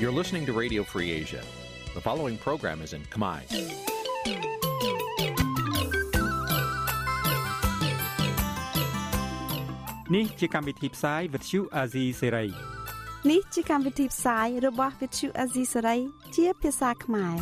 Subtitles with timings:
[0.00, 1.42] You're listening to Radio Free Asia.
[1.94, 3.40] The following program is in Khmer.
[10.08, 12.50] Nǐ chi càm bi tiệp xáy vệt chiu a zì sáy.
[13.30, 15.98] នេះជាកម្មវិធីផ្សាយរបស់ Vithu Azisari
[16.36, 17.36] ជាភាសាខ្មែរ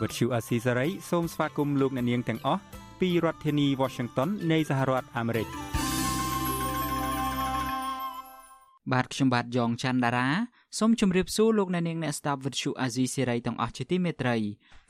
[0.00, 2.62] វត្តឈូអាស៊ីសេរីសូមស្វាគមន៍លោកអ្នកនាងទាំងអស់
[3.00, 5.48] ពីរដ្ឋធានី Washington នៃសហរដ្ឋអាមេរិក
[8.92, 10.28] បាទខ្ញុំបាទយ៉ងច័ន្ទដារា
[10.79, 14.35] សូមជម្រាបសួរលោកអ្នកនាងអ្នកស្ដាប់វិទ្យុអាស៊ីសេរីទាំងអស់ជាទីមេត្រី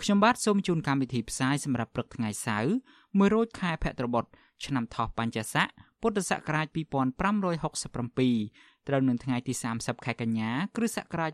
[0.02, 4.26] ខ្ញុំបាទសូមជូនកម្មវិធីផ្សាយសម្រាប់ព្រឹកថ្ងៃសៅរ៍1រោចខែភទ្របទ
[4.66, 5.68] ឆ្នាំថោះបัญចស័ក
[6.02, 11.32] ពុទ្ធសករាជ2567ត្រូវនឹងថ្ងៃទី30ខែកញ្ញាគ្រិស្តសករាជ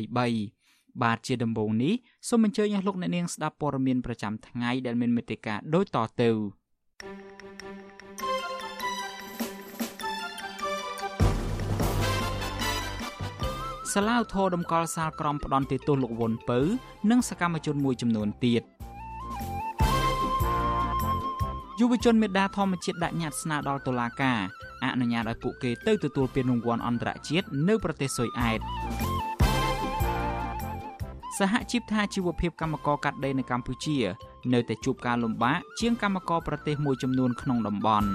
[0.00, 1.94] 2023បាទជាដំបូងនេះ
[2.28, 6.30] សូមអញ្ជើញអស់លោកអ្នកនាងស្ដាប់ព័ត៌មានប្រចាំថ្ងៃដែលមានមេត្តាដូចតទៅ
[13.94, 16.60] សាឡាវធរដំកល់សាលក្រមផ្ដន់ទោសលោកវុនពៅ
[17.10, 18.62] និងសកម្មជនមួយចំនួនទៀត
[21.78, 24.38] យុវជនមេដាធម្មជាតិដាក់ញត្តិស្នើដល់តុលាការ
[24.84, 28.60] អនុញ្ញាតឲ្យពួកគេទៅទទួលពានរង្វាន់អន្តរជាតិនៅប្រទេសស៊ុយអែត
[31.38, 33.98] សហជីពថាជីវភាពកម្មករកាត់ដេរនៅកម្ពុជា
[34.52, 38.08] នៅតែជួបការលំបាកជាងកម្មករប្រទេសមួយចំនួនក្នុងតំបន់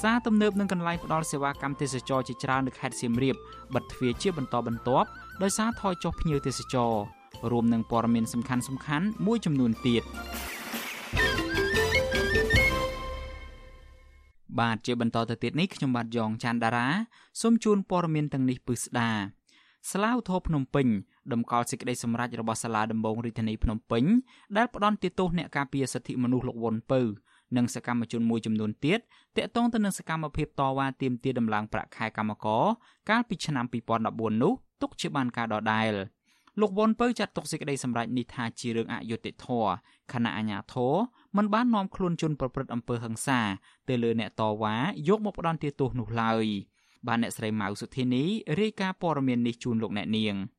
[0.00, 3.36] ផ្សារទំនើបនិងកន្លែងផ្ដល់សេវាកម្មទេសចរជាច្រើននៅខេត្តសៀមរាប
[3.74, 5.08] បិទទ្វារជាបន្តបន្ទាប់
[5.42, 6.92] ដោយសារថយចុះភ្ញៀវទេសចរ
[7.50, 10.02] រួមនឹងព័ត៌មានសំខាន់សំខាន់មួយចំនួនទៀត
[14.58, 16.88] បាទជាបន្តទៅទៀតនេះខ្ញុំបាទយ៉ងច័ន្ទដារា
[17.40, 19.10] សូមជូនព័ត៌មានទាំងនេះពឹស្ដា
[19.90, 20.86] សាឡាវធរភ្នំពេញ
[21.32, 24.04] ដំកល់សេចក្តីសម្រេចរបស់សាលាដំបងរាជធានីភ្នំពេញ
[24.56, 27.00] ដែលផ្ដន់ទោសអ្នកការពារសិទ្ធិមនុស្សលោកវុនពៅ
[27.56, 28.98] និងសកម្មជនមួយចំនួនទៀត
[29.36, 32.64] តាក់ទងទៅនឹងសកម្មភាពតវ៉ាទាមទារដំឡើងប្រាក់ខែកម្មករ
[33.10, 33.64] កាលពីឆ្នាំ
[34.02, 35.94] 2014នោះទុកជាបានការដដែល
[36.60, 39.70] លោកវុនពៅចាត់ទុកសេចក្តីសម្រេចនេះថាជារឿងអយុត្តិធម៌
[40.12, 40.94] ខណៈអាជ្ញាធរ
[41.36, 43.40] មិនបាននាំខ្លួនជនប្រព្រឹត្តអំពើហិង្សា
[43.88, 44.76] ទៅលើអ្នកតវ៉ា
[45.08, 46.46] យកមកផ្ដន់ទោសនោះឡើយ
[47.06, 48.24] បានអ្នកស្រីម៉ៅសុធីនី
[48.60, 50.34] រាយការណ៍ព័ត៌មាននេះជូនលោកអ្នកនាង។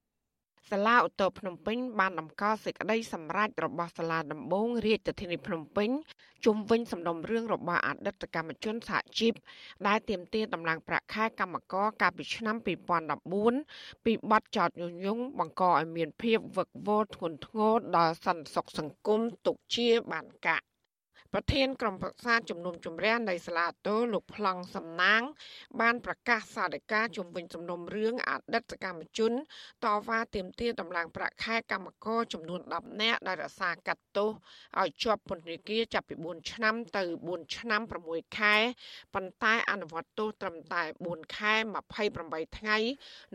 [0.70, 5.90] សាលាឧទ្ធរភ្នំពេញបានដំកល់សេចក្តីសម្រេចរបស់សាលាដំបងរាជធានីភ្នំពេញ
[6.46, 9.34] ជុំវិញសំណុំរឿងរបស់អតីតកម្មជនសហជីព
[9.88, 12.56] ដែលទាមទារដំឡើងប្រាក់ខែកម្មករកាលពីឆ្នាំ
[13.32, 20.69] 2014ពីបទចោទញុះញង់បង្កឲ្យមានភាពវឹកវរធ្ងន់ធ្ងរដល់សន្តិសុខសង្គមទុកជាបានកាក់
[21.34, 25.22] ប្រធានក្រុមប្រឹក្សាជំនុំជម្រះនៃសាលាតូលោកប្លង់សំណាង
[25.82, 29.32] បានប្រកាសសាលដីកាជំវិញសំណុំរឿងអតីតកម្មជន
[29.86, 34.32] តវ៉ាទាមទារដំឡើងប្រាក់ខែកម្មករចំនួន10នាក់ដែលរក្សាកាត់ទោស
[34.80, 38.56] ឲ្យជាប់ពន្ធនាគារចាប់ពី4ឆ្នាំទៅ4ឆ្នាំ6ខែ
[39.14, 41.54] ប៉ុន្តែអនុវត្តទោសត្រឹមតែ4ខែ
[42.06, 42.78] 28ថ្ងៃ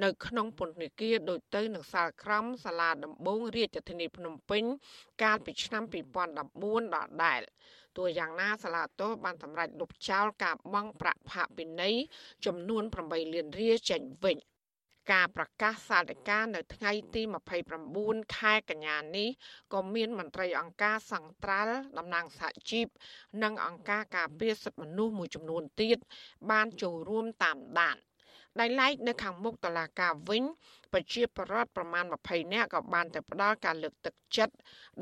[0.02, 4.64] នៅក្នុងពន្ធនាគារដូចទៅនឹងសាលក្រមសាលាដំបងរាជធានីភ្នំពេញ
[5.22, 5.82] កាលពីឆ្នាំ
[6.34, 7.42] 2014ដដែល
[7.96, 11.94] ទោះយ៉ាងណាសាលាតូបានសម្រេចលុបចោលការបង់ប្រាក់ផាកពិន័យ
[12.46, 14.38] ចំនួន8លានរៀលចេញវិញ
[15.12, 17.22] ការប្រកាសសាលដីកានៅថ្ងៃទី
[17.80, 19.28] 29ខែកញ្ញានេះ
[19.72, 22.86] ក៏មានមន្ត្រីអង្គការសង្ត្រាល់តំណាងសហជីព
[23.42, 25.98] និងអង្គការការពារសិទ្ធិមនុស្សមួយចំនួនទៀត
[26.50, 27.96] បានចូលរួមតាមដាន
[28.60, 30.44] ដោយឡែកនៅខាងមុខតឡាការវិញ
[30.92, 34.54] ប្រជាពលរដ្ឋប្រមាណ20នាក់ក៏បានទៅផ្ដល់ការលើកទឹកចិត្ត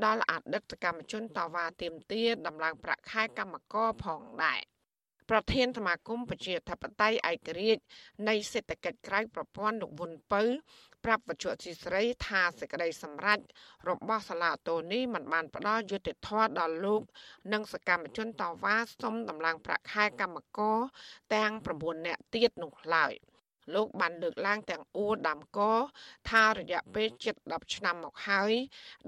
[0.04, 4.60] ដល់អតីតកម្មជនតវ៉ាទាមទារដំឡើងប្រាក់ខែកម្មករផងដែរ
[5.30, 7.82] ប្រធានសមាគមប្រជាធិបតេយ្យឯករាជ្យ
[8.28, 10.42] នៃសេដ្ឋកិច្ចក្រៅប្រព័ន្ធលោកវុនពៅ
[11.04, 13.38] ប្រាប់វិទ្យុអសីស្រីថាសេចក្តីសម្រេច
[13.88, 17.02] របស់សាលាតូនេះមិនបានផ្ដល់យុត្តិធម៌ដល់លោក
[17.52, 20.78] និងសកម្មជនតវ៉ាសុំដំឡើងប្រាក់ខែកម្មករ
[21.34, 23.14] ទាំង9នាក់ទៀតនោះឡើយ។
[23.74, 25.60] លោកបានលើកឡើងទាំងអួរដាំក
[26.30, 28.52] ថារយៈពេលជិត10ឆ្នាំមកហើយ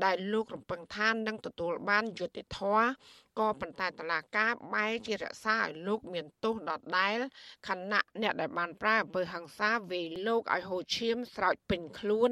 [0.05, 2.87] ដែលលោករំពឹងថានឹងទទួលបានយុត្តិធម៌
[3.39, 7.19] ក៏ប៉ុន្តែតឡាការបែរជារក្សាឲ្យលោកមានទោសដដែល
[7.69, 12.31] ខណៈអ្នកដែលបានប្រើអំពើហិង្សាវាយលោកឲ្យហូរឈាមស្រោចពេញខ្លួន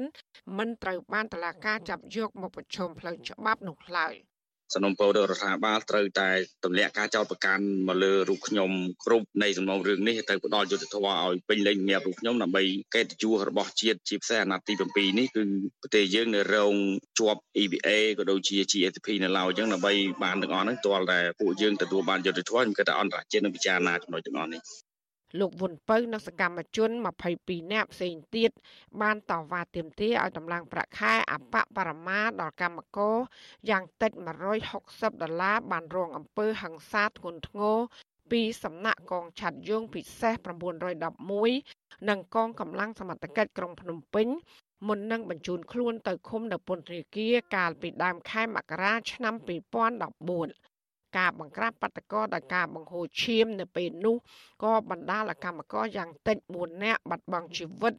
[0.57, 4.15] មិនត្រូវបានតឡាការចាប់យកមកប្រឈមផ្លូវច្បាប់នោះឡើយ។
[4.73, 6.29] សំណុំពរទៅរដ្ឋាភិបាលត្រូវតែ
[6.63, 8.71] ទម្លាក់ការចោទប្រកាន់មកលើរូបខ្ញុំ
[9.05, 12.63] គ្រប់នៃសំណុំរឿងនេះទៅផ្ដល់យុត្តិធម៌ឲ្យពេញលេញសម្រាប់រូបខ្ញុំដើម្បី
[12.95, 15.43] កិត្តិយសរបស់ជាតិជាពិសេសអាណត្តិទី7នេះគឺ
[15.81, 16.75] ប្រទេសយើងនៅរង
[17.19, 19.93] ជាប់ EBA ក៏ដូចជា GSP នៅឡើយអញ្ចឹងដើម្បី
[20.23, 24.61] បានទាំងអស់ហ្នឹងទាល់តែពួកយើងទទួលបានយុត្តិធម៌ខ្ញុំគិតថាអន្តរជាតិនឹងពិចារណាចំណុចទាំងអស់នេះ
[25.39, 26.89] លោកវុនពៅនិងសកម្មជន
[27.31, 28.51] 22នាក់ផ្សេងទៀត
[29.01, 33.17] បានតវ៉ាទាមទារឲ្យតម្លើងប្រាក់ខែអបបរមាដល់កម្មករ
[33.69, 34.11] យ៉ាងតិច
[34.67, 37.77] 160ដុល្លារបានរងអំពើហិង្សាធ្ងន់ធ្ងរ
[38.31, 40.33] ពីសំណាក់កងឆ័ត្រយងពិសេស
[41.21, 44.27] 911និងកងកម្លាំងសមត្ថកិច្ចក្រុងភ្នំពេញ
[44.87, 49.35] មុននឹងបញ្ជូនខ្លួនទៅឃុំនៅពន្ធនាគារកាលពីដើមខែមករាឆ្នាំ
[50.01, 50.62] 2014
[51.17, 54.15] ការបង្ក្រាបបាតកោដោយការបង្ហូរឈាមនៅពេលនោះ
[54.63, 57.93] ក៏បណ្ដាលឲ្យកម្មករយ៉ាងតិច4នាក់បាត់បង់ជីវិត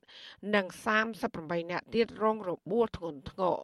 [0.55, 0.67] និង
[1.21, 3.59] 38នាក់ទៀតរងរបួសធ្ងន់ធ្ងរ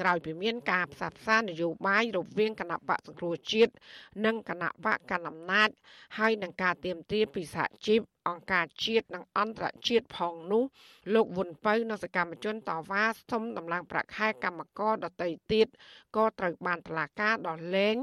[0.00, 3.72] ក្រោយពីមានការផ្សះផ្សានយោបាយរវាងគណៈបកសង្គ្រោះជាតិ
[4.24, 5.68] និងគណៈបកកណ្ដាលអំណាច
[6.18, 10.64] ហើយនឹងការទៀមទាពីសហជីពអង្គការជាតិនិងអន្តរជាតិផងនោះ
[11.14, 15.66] លោកវុនពៅនៅសកម្មជនតវ៉ាសុំដំឡើងប្រាក់ខែកម្មករដទៃទៀត
[16.16, 17.96] ក៏ត្រូវបានតឡាការដោះលែង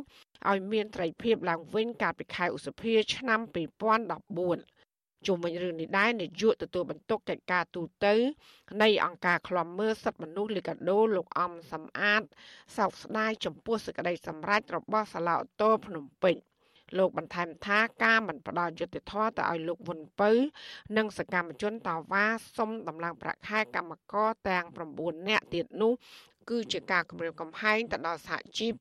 [0.48, 3.40] ឲ្យមានត្រីភាពឡើងវិញកាលពីខែឧសភាឆ្នាំ
[4.68, 8.16] 2014ជុំវិញរឿងនេះដែរនាយកទទួលបន្ទុកកិច្ចការទូតទៅ
[8.82, 12.24] នៃអង្គការឃ្លាំមើលសិទ្ធិមនុស្សលីកាដូលោកអំសំអាត
[12.78, 16.36] សោកស្ដាយចំពោះសេចក្តីសម្រេចរបស់សាឡាអូតូភ្នំពេញ
[16.98, 20.32] លោកបន្ថែមថាការមិនផ្ដល់យុត្តិធម៌ទៅឲ្យលោកវុនពៅ
[20.98, 22.26] និងសកម្មជនតវ៉ា
[22.58, 24.66] សុំដំឡើងប្រាក់ខែកម្មករទាំង
[24.98, 25.94] 9នាក់ទៀតនោះ
[26.50, 28.74] គឺជាការគម្រាមកំហែងទៅដល់សហជីព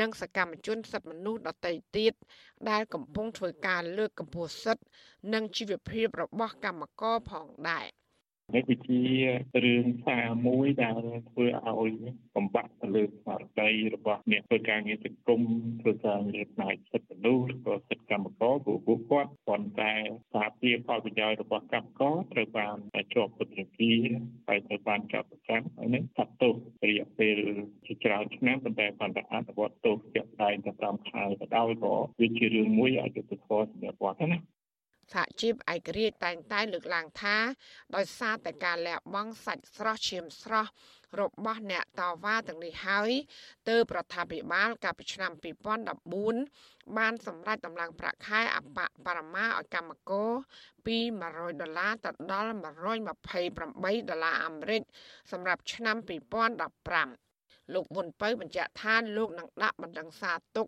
[0.00, 2.12] និងសកម្មជនសិទ្ធិមនុស្សដទៃទៀត
[2.70, 4.84] ដែលកំពុងធ្វើការលើកកម្ពស់សិទ្ធិ
[5.32, 7.86] និងជីវភាពរបស់កម្មករផងដែរ។
[8.54, 9.00] នេះគឺជា
[9.64, 11.92] រឿងសារមួយដែលធ្វើឲ្យ
[12.36, 15.40] បំបាក់ទៅលើស្មារតីរបស់អ្នកធ្វើការងារសង្គម
[15.80, 19.92] ធ្វើការងារផ្នែកសិទ្ធិមនុស្សក៏សិទ្ធិកម្មករព្រោះពួកគាត់ប៉ុន្តែ
[20.34, 22.76] សារពាផលប្រយោជន៍របស់កម្មករត្រូវបាន
[23.14, 24.08] ជាប់ពន្ធនាគារ
[24.48, 26.54] ហើយត្រូវបានចាប់ប្រកាន់ហើយនឹងកាត់ទោស
[26.88, 27.36] រយៈពេល
[27.86, 34.38] ជាច្រើនឆ្នាំប៉ុន្តែបានតែអនុវត្តទោសជាក់ស្ដែងទៅតាមខែទៅដោយក៏វាជារឿងមួយអយុត្តិធម៌សម្រាប់គាត់ណា
[35.12, 37.36] សហជីពឯករាជ្យតែងតែលើកឡើងថា
[37.94, 40.70] ដោយសារតែការលះបង់សាច់ស្រស់ឈាមស្រស់
[41.20, 43.10] របស់អ្នកតវ៉ាទាំងនេះហើយ
[43.68, 45.32] ទើបរដ្ឋាភិបាលកាលពីឆ្នាំ
[46.14, 50.30] 2014បានសម្រេចដំឡើងប្រាក់ខែអបបរមាឲ្យកម្មករ
[50.86, 50.96] ពី
[51.30, 54.82] 100ដុល្លារទៅដល់128ដុល្លារអាមេរិក
[55.32, 55.96] សម្រាប់ឆ្នាំ
[56.64, 60.66] 2015លោកវុនពៅបញ្ជាក់ថាលោកនឹងដាក់បណ្ដឹងសារទុក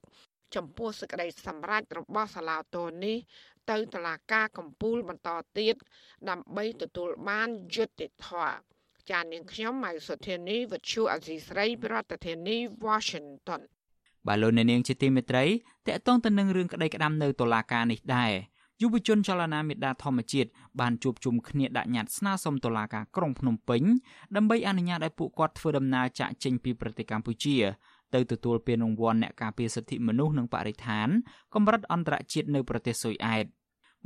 [0.56, 3.16] ចំពោះសេចក្តីសម្រេចរបស់សាឡាវតូនេះ
[3.70, 5.74] ទៅតុលាការកំពូលបន្តទៀត
[6.28, 8.54] ដើម្បីទទួលបានយុត្តិធម៌
[9.10, 12.56] ចាននាងខ្ញុំម៉ៃសុធានីវិទ្យុអសីស្រីប្រធានាធិបតី
[12.86, 13.62] Washington
[14.26, 15.44] បាទលោកអ្នកនាងជាទីមេត្រី
[15.86, 18.32] តកតងទៅនឹងរឿងក្តីក្តាំនៅតុលាការនេះដែរ
[18.82, 20.48] យុវជនចលនាមេដាធម្មជាតិ
[20.80, 23.82] បានជួបជុំគ្នាដាក់ញត្តិស្នើសុំតុលាការក្រុងភ្នំពេញ
[24.36, 27.56] ដើម្បីអនុញ្ញាតឲ្យពួកគាត់ធ្វើដំណើរចាក់ចេញពីប្រទេសកម្ពុជា
[28.14, 31.08] ទៅទទួលពានរង្វាន់អ្នកការពារសិទ្ធិមនុស្សនិងបរិស្ថាន
[31.54, 33.46] កម្រិតអន្តរជាតិនៅប្រទេសស៊ុយអែត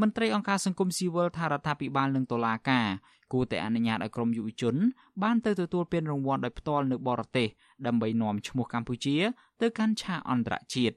[0.00, 2.86] មន្ត្រីអង្គការសង្គមស៊ីវិលថារដ្ឋាភិបាលនិងតុលាការ
[3.32, 4.74] គួរតែអនុញ្ញាតឲ្យក្រុមយុវជន
[5.22, 7.48] បានទៅទទួលពានរង្វាន់ដោយផ្ទាល់នៅបរទេស
[7.86, 9.16] ដើម្បីនាំឈ្មោះកម្ពុជា
[9.60, 10.96] ទៅកាន់ឆាកអន្តរជាតិ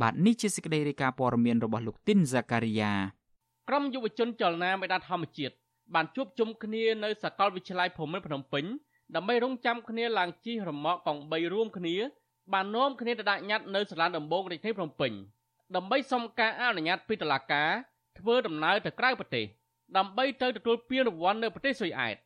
[0.00, 2.92] បាទនេះជាសេចក្តីរាយការណ៍ព័ត៌មានរបស់លោកទីនហ្សាការីយ៉ា
[3.68, 5.54] ក្រុមយុវជនចលនាមេដាធម្មជាតិ
[5.94, 8.64] បានជួបជុំគ្នានៅសាកលវិទ្យាល័យភូមិន្ទភ្នំពេញ
[9.14, 11.94] ដើម្បីរងចាំគ្នាឡើងជិះរមាក់កង់3រួមគ្នា
[12.52, 15.12] បាននាំគ្នាទៅដាក់ញត្តិនៅសាលាដំបងរាជធានីភ្នំពេញ
[15.76, 17.70] ដើម្បីសុំការអនុញ្ញាតពីតុលាការ
[18.18, 19.46] ធ្វើដំណើរទៅក្រៅប្រទេស
[19.96, 22.16] ដើម្បីទៅទទួលពានរង្វាន់នៅប្រទេសស៊ុយអែត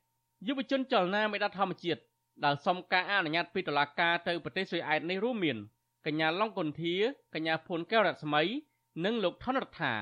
[0.46, 2.00] យុវជនចលនាមេដាធម្មជាតិ
[2.44, 5.58] ដែលសុំការអនុញ្ញាតពីតុលាការទៅប្រទេសស៊ុយអែតនេះរួមមាន
[6.06, 6.94] កញ្ញាឡុងកុនធា
[7.34, 8.42] កញ្ញាភួនកែវរស្មី
[9.04, 9.94] និងលោកថនរដ្ឋា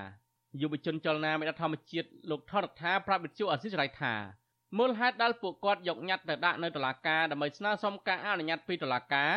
[0.61, 4.15] យុវជនចលនាមេដាធម្មជាតិលោកថនរដ្ឋាប្រាប់វិទ្យុអសិរ័យថា
[4.79, 9.33] មូលហេតុដែលពួកគាត់យកញត្តិទៅដាក់នៅតុលាការដើម្បីស្នើសុំការអនុញ្ញាតពីតុលាការ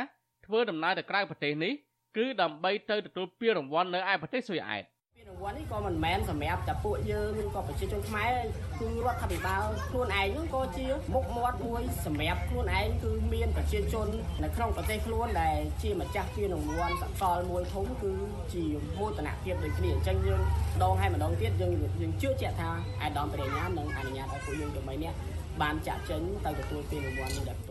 [0.52, 1.74] ធ្វើដំណើរទៅក្រៅប្រទេសនេះ
[2.18, 4.84] គឺដើម្បីទៅទទួលពានរង្វាន់នៅឯប្រទេសស៊ុយអែត
[5.18, 8.34] ពានរង្វាន់នេះក៏មិនមែនសម្រាប់តែពួកយើងក៏ប្រជាជនខ្មែរ
[8.80, 14.08] គឺរដ្ឋាភិបាលខ្លួនឯងហ្នឹងក៏ជាមុខមាត់មួយសម្រាប់ខ្លួនឯងគឺមានប្រជាជន
[14.44, 18.14] នៅក្នុងប្រទេសខ្លួនដែលជាម្ចាស់ពានរង្វាន់សកលមួយធំគឺ
[18.54, 18.64] ជា
[18.98, 20.42] មោទនភាពដូចគ្នាអញ្ចឹងយើង
[20.84, 22.70] ដងហើយម្ដងទៀតយើងយើងជឿជាក់ថា
[23.02, 25.18] អាដាមបរិញ្ញានឹងអនុញ្ញាតឲ្យពួកយើងទាំង3នាក់
[25.62, 27.71] បានចាក់ចេញទៅទទួលពានរង្វាន់នេះដោយផ្ទ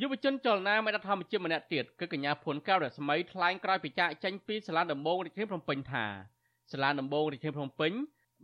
[0.00, 6.04] យុវជនចលនាមេដាធម្មជាតិម្នាក់ទៀតគឺកញ្ញាភួនកៅរស្មីថ្លែងក្រោយពីចាកចេញពីសាលាដំបងរាជធានីភ្នំពេញថា
[6.72, 7.92] សាលាដំបងរាជធានីភ្នំពេញ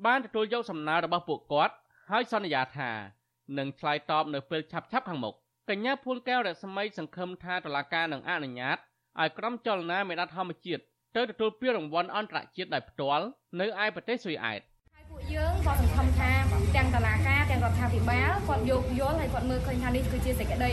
[0.06, 1.74] បានទទួលយកសំណើរបស់ពួកគាត់
[2.10, 2.90] ហើយសន្យាថា
[3.58, 5.34] នឹងឆ្លើយតបនៅពេលឆាប់ៗខាងមុខ
[5.70, 8.78] កញ្ញាភួនកែវរស្មីសង្ឃឹមថាតុលាការនឹងអនុញ្ញាត
[9.20, 10.82] ឲ្យក្រុមចលនាមេដាធម្មជាតិ
[11.16, 13.24] ទៅទទួលពានរង្វាន់អន្តរជាតិដោយផ្ទាល់
[13.60, 14.60] នៅឯប្រទេសស៊ុយអែត
[15.10, 20.72] ពួកយើងក៏សង្ឃឹមថា ទាំងតឡាការទាំងរដ្ឋាភិបាលគាត់យកយល់ហើយគាត់មើលឃើញថានេះគឺជាសេចក្តី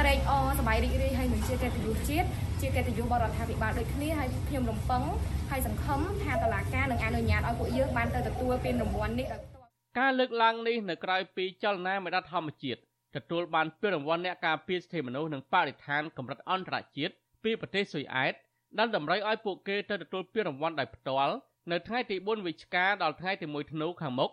[0.00, 2.28] ត្រេកអរសប្បាយរីករាយហើយនឹងជាកិត្តិយសជាតិ
[2.60, 5.02] ជាកិត្តិយសរបស់រដ្ឋាភិបាលដូចគ្នាហើយខ្ញុំរំពឹង
[5.50, 9.68] ហើយសង្ឃឹមថាតឡាការនឹងអនុញ្ញាតឲ្យពួកយើងបានទៅទទួលពានរង្វាន់នេះដោយផ្ទាល់
[9.98, 12.80] ការលើកឡើងនេះនៅក្រៅពីចលនាមេដាធម្មជាតិ
[13.16, 17.12] ទទួលបានពានរង្វាន់អ្នកការពារសិទ្ធិមនុស្សនិងបរិស្ថានកម្រិតអន្តរជាតិ
[17.44, 18.34] ពីប្រទេសស៊ុយអែត
[18.78, 21.34] ដែលតម្រូវឲ្យពួកគេទៅទទួលពានរង្វាន់ដោយផ្ទាល់
[21.70, 24.30] នៅថ្ងៃទី4វិច្ឆិកាដល់ថ្ងៃទី1ធ្នូខាងមុខ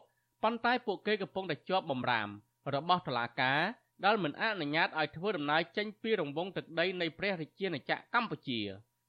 [0.48, 2.30] ប៉ុន្តែពួកគេកំពុងតែជាប់បំរាម
[2.76, 3.60] របស់តុលាការ
[4.06, 8.60] ដែលមិនអនុញ្ញាតឲ្យធ្វើដំណើរចេញពីរង្វង់ទឹកដីនៃព្រះរាជាណាចក្រកម្ពុជា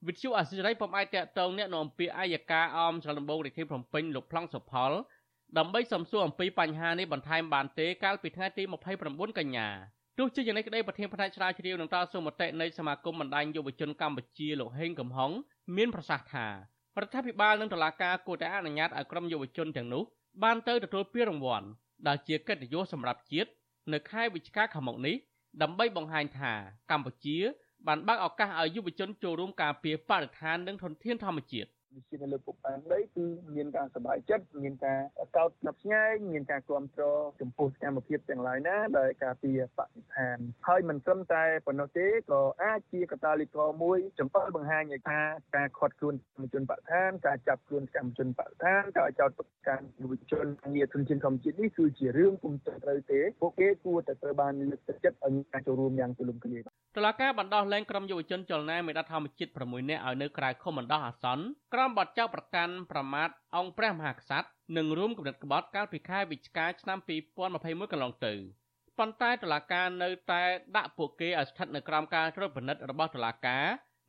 [0.07, 4.93] វិទ្យុអាស៊ីសេរីពុំអាចតាក់ទងអ្នកនាំពាក្យអាយកាអមចលដំបងរាជធានីភ្នំពេញលោកប្លង់សុផល
[5.59, 8.63] ដើម្បីសំសួរអំពីបញ្ហានេះបន្ថែមបានទេកាលពីថ្ងៃទី
[9.01, 9.69] 29កញ្ញា
[10.19, 15.31] ទោះជាយ៉ាងនេះក្តីប្រធានផ្នែកស្រាវជ្រាវនឹងតស៊ូមតិនៃសមាគមបណ្ដាញយុវជនកម្ពុជាលោកហេងកំហុង
[15.77, 16.53] មានប្រសាសន៍ថារ
[17.07, 20.05] ដ្ឋាភិបាលនិងតុលាការគួរតែអនុញ្ញាតឲ្យក្រុមយុវជនទាំងនោះ
[20.43, 21.67] បានទៅទទួលពានរង្វាន់
[22.07, 23.51] ដែលជាកិត្តិយសសម្រាប់ជាតិ
[23.93, 25.17] នៅខែវិច្ឆិកាខាងមុខនេះ
[25.63, 26.53] ដើម្បីបង្ហាញថា
[26.91, 27.39] កម្ពុជា
[27.87, 33.27] បានបើកឱកាសឲ្យយុវជនចូលរួមការពារបរិស្ថាននិងធនធានធម្មជាតិ វិជានៅលើពុកផែនដីគឺ
[33.57, 35.01] មានការសប្បាយចិត្តមានការ
[35.37, 40.39] កោតស្ញប់ស្ញែងមានការគ្រប់គ្រងចំពោះសកម្មភាពទាំងឡាយណាដែលការពារបរិស្ថាន
[40.69, 45.21] ហើយមិនត្រឹមតែប៉ុណ្ណោះទេក៏អាចជាកតាលីករមួយចំពោះបង្ហាញឲ្យថា
[45.57, 56.63] ការខាត់ខ្លួនកម្មជនបរិស្ថានការចាប់ខ្លួនកម្មជនបរិស្ថានការចោទប្រកាន់យុវជនងារធនធានធម្មជាតិនេះគឺជារឿងពុំត្រូវទេពួកគេគួរតែត្រូវបានលើកទឹកចិត្តឲ្យមានការចូលរួមយ៉ាងទូលំទូលាយ
[56.97, 66.99] តុលាការបណ្ដោះលែងក្រុមយុវជនចលនាមេដាធម្មជាតិ6នាក់ឲ្យនៅក្រៅឃុំបណ្ដោះអាសន្នក្រោមបទចោទប្រកាន់ប្រមាថអង្គព្រះមហាក្សត្រនិងរួមគំនិតក្បត់កាលពីខែវិច្ឆិកាឆ្នាំ
[67.45, 68.35] 2021កន្លងទៅ
[68.99, 70.43] ប៉ុន្តែតុលាការនៅតែ
[70.77, 73.65] ដាក់ពួកគេឲ្យស្ថិតនៅក្រោមការត្រួតពិនិត្យរបស់តុលាការ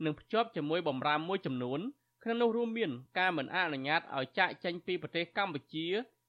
[0.06, 1.80] និងភ្ជាប់ជាមួយបំរាមមួយចំនួន
[2.24, 5.88] ក្នុងនោះរួមមានការមិនអនុញ្ញាតឲ្យចាកចេញពីប្រទេសកម្ពុជា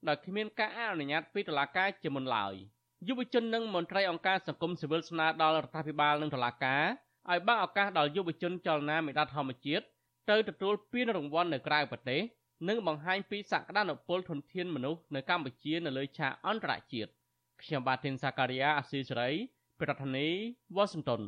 [0.09, 2.55] ដោយគ្មានការអនុញ្ញាតពីតុលាការជាមុនឡើយ។
[3.07, 6.85] យុវជននិងមន្ត្រីអង្គការសង្គមស៊ីវិលស្នើដល់រដ្ឋាភិបាលនិងតុលាការ
[7.31, 9.85] ឲ្យបើកឱកាសដល់យុវជនចលនាមេដាធម្មជាតិ
[10.31, 12.21] ទៅទទួលពានរង្វាន់នៅក្រៅប្រទេស
[12.69, 17.11] និងបង្ហាញពីសក្តានុពលធនធានមនុស្សនៅកម្ពុជានៅលើឆាកអន្តរជាតិ
[17.63, 19.31] ខ្ញុំបាទធីនសាការីយ៉ាអស៊ីសេរី
[19.81, 20.37] ប្រធានាធិ
[20.77, 21.23] បតី Washington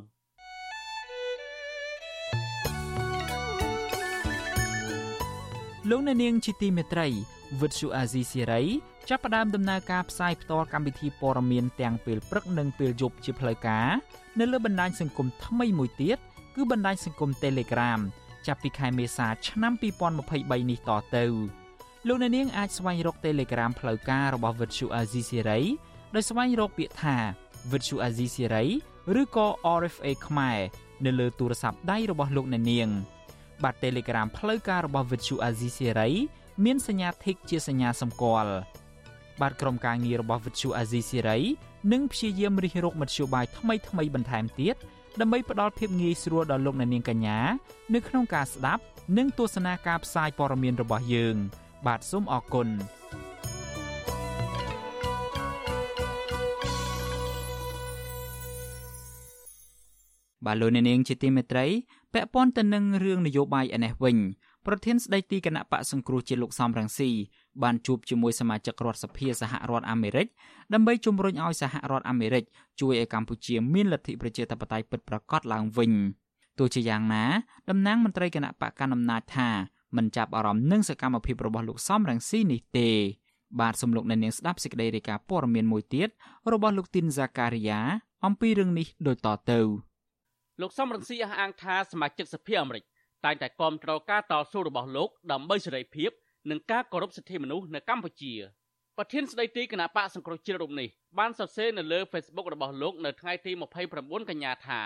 [5.91, 7.09] លោកអ្នកនាងជាទីមេត្រី
[7.61, 8.63] វិទ្យុអាស៊ីសេរី
[9.09, 13.89] ចាប់ផ្ដើមដំណើរការផ្សាយផ្ទាល់កម្មវិធីព័ត៌មានទាំងពេលព្រឹកនិងពេលយប់ជាផ្លូវការ
[14.39, 16.19] នៅលើបណ្ដាញសង្គមថ្មីមួយទៀត
[16.57, 18.01] គឺបណ្ដាញសង្គម Telegram
[18.51, 19.73] ចាប់ពីខែមេសាឆ្នាំ
[20.21, 21.25] 2023នេះតទៅ
[22.07, 25.63] លោកអ្នកនាងអាចស្វែងរក Telegram ផ្លូវការរបស់ Vuthu Azizi Siri
[26.15, 27.17] ដោយស្វែងរកពាក្យថា
[27.71, 28.67] Vuthu Azizi Siri
[29.21, 29.47] ឬក៏
[29.81, 30.59] RFA ខ្មែរ
[31.05, 32.89] នៅលើទូរស័ព្ទដៃរបស់លោកអ្នកនាង
[33.63, 36.11] បាទ Telegram ផ្លូវការរបស់ Vuthu Azizi Siri
[36.65, 38.55] មានសញ្ញា Tick ជាសញ្ញាសម្គាល់
[39.41, 41.39] បាទក្រុមការងាររបស់វិទ្យុអាស៊ីសេរី
[41.93, 47.39] នឹងព្យាយាមរិះរកមធ្យោបាយថ្មីថ្មីបន្ថែមទៀតដើម្បី ផ្ដល់ភាពងាយស្រួលដល់លោកអ្នកនាងកញ្ញា
[47.95, 48.83] នៅក្នុងការស្ដាប់
[49.17, 51.37] និងទស្សនាការផ្សាយព័ត៌មានរបស់យើង
[51.87, 52.69] បាទសូមអរគុណ
[60.47, 61.67] បាទលោកអ្នកនាងជាទីមេត្រី
[62.15, 64.17] ពាក់ព័ន្ធទៅនឹងរឿងនយោបាយឯនេះវិញ
[64.67, 67.11] ប្រធានស្ដីទីគណៈបកសង្គ្រោះជាតិលោកសំរងស៊ី
[67.63, 70.27] បានជួបជាមួយសមាជិករដ្ឋសភាសហរដ្ឋអាមេរិក
[70.75, 72.45] ដើម្បីជំរុញឲ្យសហរដ្ឋអាមេរិក
[72.81, 75.93] ជួយឲ្យកម្ពុជាមានលទ្ធិប្រជាធិបតេយ្យពិតប្រាកដឡើងវិញ
[76.59, 77.25] ទោះជាយ៉ាងណា
[77.71, 79.49] តំណាងមន្ត្រីគណៈបកកណ្ដាលអំណាចថា
[79.97, 82.91] មិនចាប់អារម្មណ៍នឹងសកម្មភាពរបស់លោកសំរងស៊ីនេះទេ
[83.61, 86.09] បាទសំលោកនៅនាងស្ដាប់សេចក្តីរាយការណ៍ព័ត៌មានមួយទៀត
[86.53, 87.81] របស់លោកទីនហ្សាការីយ៉ា
[88.27, 89.61] អំពីរឿងនេះដូចតទៅ
[90.61, 92.85] លោកសំរងស៊ីអះអាងថាសមាជិកសភាអាមេរិក
[93.25, 96.11] តែងតែគាំទ្រការតស៊ូរបស់លោកដើម្បីសេរីភាព
[96.51, 98.35] និងការគោរពសិទ្ធិមនុស្សនៅកម្ពុជា
[98.97, 103.53] ប្រធានស្ដីទីគណៈបកសង្គ្រោះជាតិរូបនេះបានសរសេរនៅលើ Facebook របស់លោកនៅថ្ងៃទី
[103.91, 104.81] 29កញ្ញាថា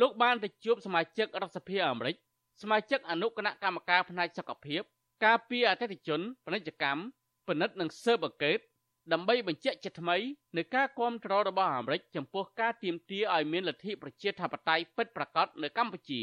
[0.00, 2.16] លោកបានទៅជួបសមាជិករដ្ឋសភាអាមេរិក
[2.62, 4.82] សមាជិកអនុគណៈកម្មការផ្នែកសុខភាព
[5.24, 7.02] ការពារអតិថិជនពាណិជ្ជកម្ម
[7.48, 8.58] ពិនិត្យនិងស៊ើបអង្កេត
[9.12, 10.16] ដើម្បីបញ្ជាក់ជាថ្មី
[10.56, 16.22] នៃការគាំទ្ររបស់អាមេរិកចំពោះការទាមទារឲ្យមានលទ្ធិប្រជាធិបតេយ្យពិតប្រាកដនៅកម្ពុជា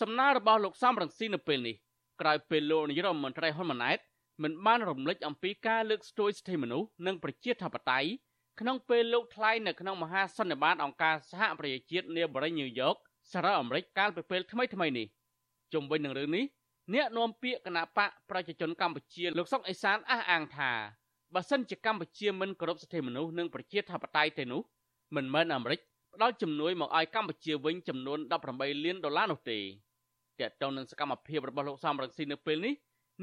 [0.00, 1.76] សំណើរបស់លោកសំរងស៊ីនៅពេលនេះ
[2.20, 3.98] ក្រោយពេលលោកនាយរដ្ឋមន្ត្រីហ៊ុនម៉ាណែត
[4.42, 8.08] មិនបានរំលឹកអំពីការលើកស្ទួយសិទ្ធិមនុស្សនិងប្រជាធិបតេយ្យ
[8.60, 12.94] ក្នុងពេលលោកថ្លែងនៅក្នុងមហាសន្និបាតអង្គការសហប្រជាជាតិនាបរិយាញូវយ៉ក
[13.32, 15.06] សហរដ្ឋអាមេរិកកាលពីពេលថ្មីថ្មីនេះ
[15.72, 16.44] ជុំវិញនឹងរឿងនេះ
[16.94, 20.72] អ្នកនាំពាក្យគណៈបកប្រជាជនកម្ពុជាលោកសុកអេសានអះអាងថា
[21.34, 24.60] បើសិនជាកម្ពុជាមិនគោរពសិទ្ធិមនុស្សនិងប្រជាធិបតេយ្យទេនោះ
[25.16, 25.80] មិនមែនអាមេរិក
[26.14, 28.18] ផ្ដល់ជំនួយមកឲ្យកម្ពុជាវិញចំនួន
[28.52, 29.58] 18លានដុល្លារនោះទេ
[30.40, 32.74] តកតងនឹងសកម្មភាពរបស់លោកសំរងស៊ីនៅពេលនេះ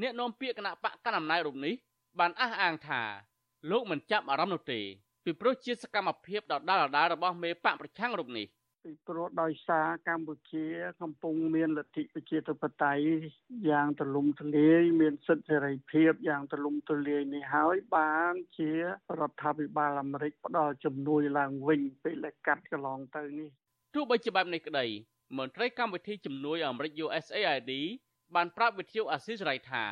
[0.02, 1.74] អ្នកនាំពាក្យគណៈបកកណ្ដាលអំណាចរូបនេះ
[2.18, 3.02] បានអះអាងថា
[3.70, 4.80] លោកមិនចាប់អារម្មណ៍នោះទេ
[5.24, 8.46] ពីព្រោះជាសកម្មភាពដដាលដដាលរបស់មេបកប្រឆាំងរូបនេះ
[8.84, 10.64] ពីព្រោះដោយសារកម្ពុជា
[11.02, 13.06] កំពុងមានលទ្ធិប្រជាធិបតេយ្យ
[13.70, 23.50] យ៉ាងទូលំទូលាយមានសិទ្ធិសេរីភាពយ៉ាងទូលំទូលាយនេះហើយបានជារដ្ឋាភិបាលអាមេរិកផ្ដល់ជំនួយឡើងវិញពេលដែលកាត់កន្លងទៅនេះ
[23.94, 24.86] ទោះបីជាបែបនេះក្តី
[25.38, 27.72] មន្ត្រីកម្មវិធីជំនួយអាមេរិក USAID
[28.34, 29.84] បានប្រាប់វិទ្យុអាស៊ីសេរីថា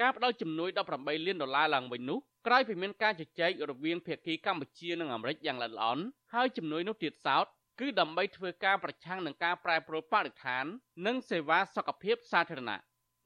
[0.00, 6.02] ការផ្តល់ជំនួយ18លានដុល្លារឡើងវិញនោះក្រោយពីមានការជជែករវាងភាគីកម្ពុជានិងអាមេរិកយ៉ាងល្អិតល្អន់
[6.34, 7.46] ហើយជំនួយនោះទៀតសោត
[7.80, 10.64] គឺដើម្បីធ្វើការប្រឆាំងនឹងការប្រែប្រួលបរិស្ថាន
[11.06, 12.80] និងសេវាសុខភាពសាធារណៈ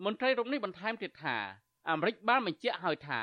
[0.05, 1.37] មន្ត្រីរូបនេះបន្ថែមទៀតថា
[1.91, 3.21] អាមេរិកបានបញ្ជាក់ហើយថា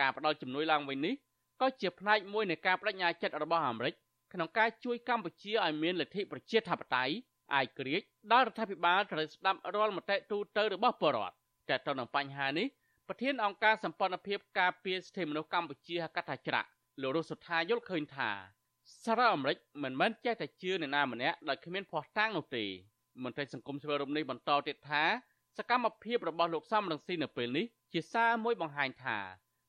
[0.00, 1.14] ការផ្តល់ជំនួយឡើងវិញនេះ
[1.60, 3.94] ក៏ជាផ្នែកមួយនៃការបដិញ្ញាចិត្តរបស់អាមេរិក
[4.32, 7.14] ក្នុងការជួយកម្ពុជាឲ្យមានលទ្ធិប្រជាធិបតេយ្យ
[7.60, 11.34] ឯករាជ្យដល់រដ្ឋាភិបាលត្រូវស្ដាប់រាល់មតិទូទៅរបស់ប្រជាពលរដ្ឋ
[11.68, 12.66] តែទៅនឹងបញ្ហានេះ
[13.08, 16.68] ប្រធានអង្គការសម្ព័ន្ធភាពការពារសិទ្ធិមនុស្សកម្ពុជាហកថាច្រាក់
[17.02, 18.30] លោករស់សុថាយល់ឃើញថា
[19.04, 22.64] សារអាមេរិកមិនមែនចេះតែជឿនរណាម្នាក់ដោយគ្មានភ័ស្តុតាងនោះទេ
[23.24, 25.04] មន្ត្រីសង្គមស៊ីវិលរំនេះបន្តទៀតថា
[25.58, 29.18] សកម្មភាពរបស់លោកសំរងស៊ីនៅពេលនេះជាសារមួយបង្ហាញថា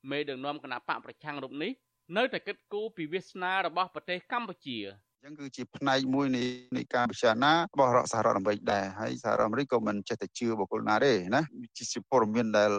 [0.10, 1.72] មេដឹកនាំគណៈបកប្រឆាំងរូបនេះ
[2.18, 4.80] នៅតែគិតគូរពីវាសនារបស់ប្រទេសកម្ពុជា
[5.24, 6.44] ចឹងគឺជាផ្នែកមួយនៃ
[6.78, 11.42] នៃការពិចារណារបស់រដ្ឋសហរដ្ឋអាមេរិកដែរហើយសហរដ្ឋអាមេរិកក៏មិនចេះតែជឿបុគ្គលណាទេណា
[11.78, 12.72] ជាព័ត៌មានដែល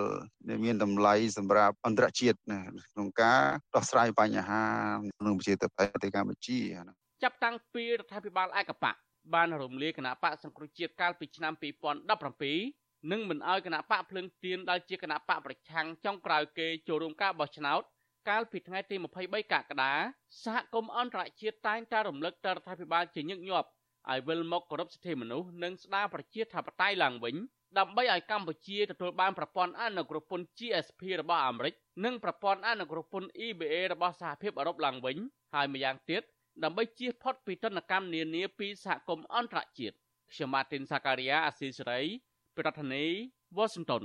[0.64, 2.36] មានតម្លៃសម្រាប់អន្តរជាតិ
[2.92, 3.40] ក្នុងការ
[3.74, 4.62] ដោះស្រាយបញ្ហា
[5.20, 6.58] ក្នុងប្រជាធិបតេយ្យប្រទេសកម្ពុជា
[7.22, 8.94] ចាប់តាំងពីរដ្ឋាភិបាលឯកបក
[9.34, 11.52] បានរំលាយគណៈបកសង្គ្រោះជាតិកាលពីឆ្នាំ
[12.32, 17.82] 2017និងមិនអោយគណៈបកភ្លឹងទៀនដែលជាគណៈបកប្រឆាំងចុងក្រោយគេចូលរួមការបោះឆ្នោត
[18.28, 19.92] កាលពីថ្ងៃទី23កក្កដា
[20.44, 23.68] សហគមន៍អន្តរជាតិតែងតែរំលឹកទៅរដ្ឋាភិបាលជាញឹកញាប់
[24.10, 27.36] ឲ្យវិលមកគោរពសិទ្ធិមនុស្សនិងស្ដារប្រជាធិបតេយ្យឡើងវិញ
[27.78, 35.16] ដើម្បីឲ្យកម្ពុជាទទួលបានប្រព័ន្ធអនុគ្រោះពន្ធ GSP របស់អាមេរិកនិងប្រព័ន្ធអនុគ្រោះពន្ធ EBA របស់សហភាពអឺរ៉ុបឡើងវិញ
[35.54, 36.22] ហើយម្យ៉ាងទៀត
[36.64, 39.96] ដើម្បីជៀសផុតពីទណ្ឌកម្មនានាពីសហគមន៍អន្តរជាតិ
[40.32, 42.00] ខ្ញុំម៉ាទីនសាការីយ៉ាអាស៊ីសេរី
[42.58, 43.12] ប្រធានាធិ
[43.56, 44.04] បតី Washington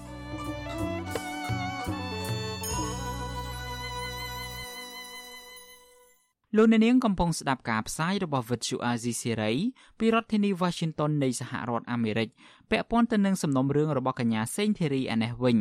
[6.57, 9.55] លោកអ្នកនាងកំពុងស្ដាប់ការផ្សាយរបស់ Vuthu Azizi Serai
[9.99, 12.29] ពីរដ្ឋធានី Washington នៃសហរដ្ឋអាមេរិក
[12.71, 15.57] ពាក់ព័ន្ធទៅនឹងសំណុំរឿងរបស់កញ្ញាសេងធីរីឯនេះវិញ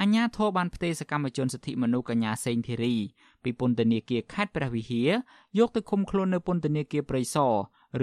[0.00, 2.94] អាជ្ញាធរបានផ្ទេរសកម្មជនសិទ្ធិមនុស្សកញ្ញាសេងធីរី
[3.42, 5.10] ពីពន្ធនាគារខេត្តព្រះវិហារ
[5.58, 7.54] យកទៅឃុំខ្លួននៅពន្ធនាគារព្រៃសរ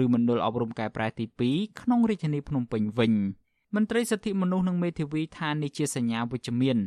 [0.02, 3.12] ឬមណ្ឌលអប់រំកែប្រែទី2ក្នុងរាជធានីភ្នំពេញវិញ។
[3.76, 6.78] មន្ត្រីសិទ្ធិមនុស្សនិងមេធាវីថានេះជាសញ្ញាវិជ្ជមាន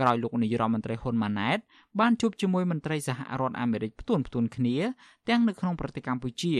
[0.00, 1.58] ក្រោយលោកនាយរដ្ឋមន្ត្រីហ៊ុនម៉ាណែត
[2.00, 4.76] បានជួបជាមួយមន្ត្រីសហរដ្ឋអាមេរិកផ្ទួនផ្ទួនគ្នា
[5.28, 6.54] ទាំងនៅក្នុងប្រទេសកម្ពុជា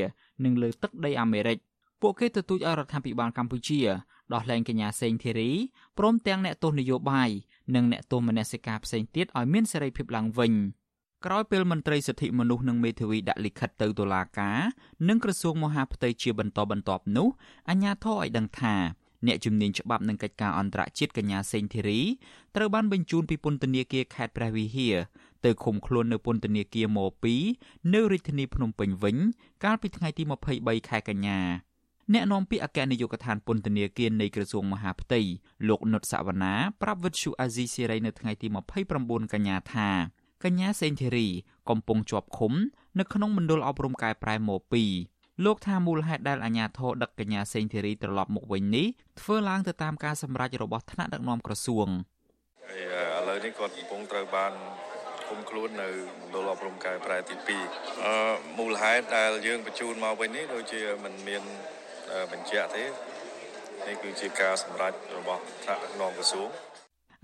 [0.45, 1.59] និងលើទឹកដីអាមេរិក
[2.03, 3.81] ពួកគេទទូចឲ្យរដ្ឋាភិបាលកម្ពុជា
[4.33, 5.51] ដោះលែងកញ្ញាសេងធីរី
[5.99, 7.31] ព្រមទាំងអ្នកទោសនយោបាយ
[7.75, 10.53] និងអ្នកទោសមនសិការផ្សេងទៀតឲ្យមានសេរីភាពឡើងវិញ
[11.25, 14.59] ក្រោយពេលមន្ត្រីសិទ្ធិមនុស្សនិងមេធាវីដាក់លិខិតទៅតុលាការ
[15.09, 17.29] និងក្រសួងមហាផ្ទៃជាបន្តបន្ទាប់នោះ
[17.69, 18.77] អាជ្ញាធរឲ្យដឹងថា
[19.27, 22.01] អ្នកជំនាញច្បាប់នឹងកិច្ចការអន្តរជាតិកញ្ញាសេងធីរី
[22.57, 24.97] ត្រូវបានបញ្ជូនពីពន្ធនាគារខេត្តព្រះវិហារ
[25.45, 26.99] ទៅឃុំខ្លួននៅពន្ធនាគារម
[27.47, 29.17] 2នៅរាជធានីភ្នំពេញវិញ
[29.65, 30.23] កាលពីថ្ងៃទី
[30.57, 31.41] 23ខែកញ្ញា
[32.13, 35.21] អ្នកនាំពាក្យអគ្គនាយកដ្ឋានពន្ធនាគារនៃក្រសួងមហាផ្ទៃ
[35.69, 38.47] លោកនុតសវណ្ណាប្រាប់វិទ្យុអាស៊ីសេរីនៅថ្ងៃទី
[38.91, 39.89] 29កញ្ញាថា
[40.45, 41.27] កញ្ញាសេងធីរី
[41.69, 42.53] កំពុងជាប់ឃុំ
[42.99, 48.87] នៅក្នុងមណ្ឌលអប់រំកែប្រែម៉ូ2 លោកថាមូលហេតុដែលអាជ្ញាធរដឹកកញ្ញាសេងធីរីត្រឡប់មកវិញនេះ
[49.21, 51.89] ធ្វើឡើងទៅតាមការសម្រេចរបស់ថ្នាក់ដឹកនាំក្រសួង
[52.69, 52.83] ហើយ
[53.19, 54.53] ឥឡូវនេះគាត់កំពុងត្រូវបាន
[55.31, 55.89] គុំខ្លួននៅ
[56.21, 58.15] មណ្ឌលអប់រំកែប្រែទី2អឺ
[58.59, 61.43] មូលហេតុដែលយើងបញ្ជូនមកវិញនេះដូចជាมันមាន
[62.33, 62.85] បញ្ជាក់ទេ
[63.87, 66.49] នេះគឺជាការសម្រេចរបស់ថ្នាក់ដឹកនាំក្រសួង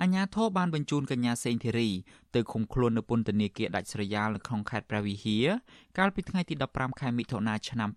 [0.02, 1.88] អាជ្ញាធរបានបញ្ជូនកញ្ញាសេងធីរី
[2.34, 5.46] ទៅឃុំខ្លួននៅពន្ធនាគារដាច់ស្រយាលនៅក្នុងខេត្តព្រះវិហារ
[5.98, 7.88] កាលពីថ្ងៃទី15ខែមិថុនាឆ្នាំ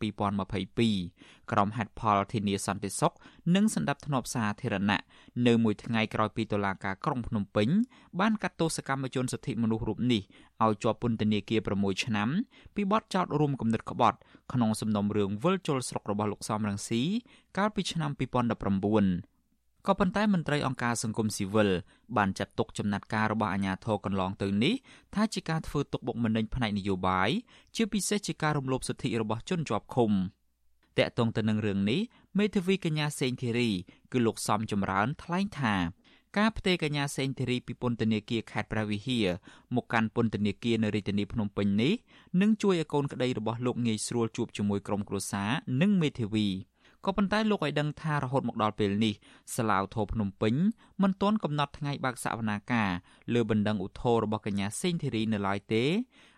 [0.72, 3.13] 2022ក្រុមហេតុផលធានាសន្តិសុខ
[3.56, 5.02] និងសម្ដាប់ធ្នាប់សាធារណៈ
[5.48, 7.70] នៅមួយថ្ងៃក្រោយពីតុលាការក្រុងភ្នំពេញ
[8.20, 10.22] បានកាត់ទោសកម្មជនសិទ្ធិមនុស្សរូបនេះ
[10.63, 12.30] ឲ្យជាប់ពន្ធនាគារ6ឆ្នាំ
[12.76, 14.18] ពីបទចោទរួមគំនិតក្បត់
[14.54, 17.02] ក្នុងសំណុំរឿងវិលជុលស្រុករបស់លោកសំរងស៊ី
[17.58, 19.33] កាលពីឆ្នាំ2019
[19.88, 21.69] ក៏ប៉ុន្តែមន្ត្រីអង្គការសង្គមស៊ីវិល
[22.17, 24.74] បានចាត់ទុកចំណាត់ការរបស់អាជ្ញាធរកន្លងទៅនេះ
[25.15, 27.30] ថាជាការធ្វើទុកបុកម្នេញផ្នែកនយោបាយ
[27.76, 30.12] ជាពិសេសជាការរំលោភសិទ្ធិរបស់ជនជាប់ឃុំ
[30.98, 32.02] តកតងទៅនឹងរឿងនេះ
[32.39, 33.69] មេធាវីកញ្ញាសេងធីរី
[34.12, 35.76] គឺលោកសំចម្រើនថ្លែងថា
[36.38, 39.28] ការផ្ទេរកញ្ញាសេងធីរីពីពន្ធនាគារខេត្តព្រះវិហារ
[39.76, 41.93] មកកាន់ពន្ធនាគារនៅរាជធានីភ្នំពេញនេះ
[42.41, 46.48] នឹងជួយឲ្យកូនក្តីរបស់លោកងាយស្រួលជួបជាមួយក្រុមគ្រួសារនិងមេធាវី
[47.06, 49.13] ក៏ប៉ុន្តែលោកឲ្យដឹងថារហូតមកដល់ពេលនេះ
[49.56, 50.54] សាឡាវធោភ្នំពេញ
[51.02, 52.89] មិនទាន់កំណត់ថ្ងៃបើកសវនាការ
[53.34, 55.84] លើបណ្ដឹងឧទ្ធររបស់កញ្ញាសេងធីរីនៅឡើយទេ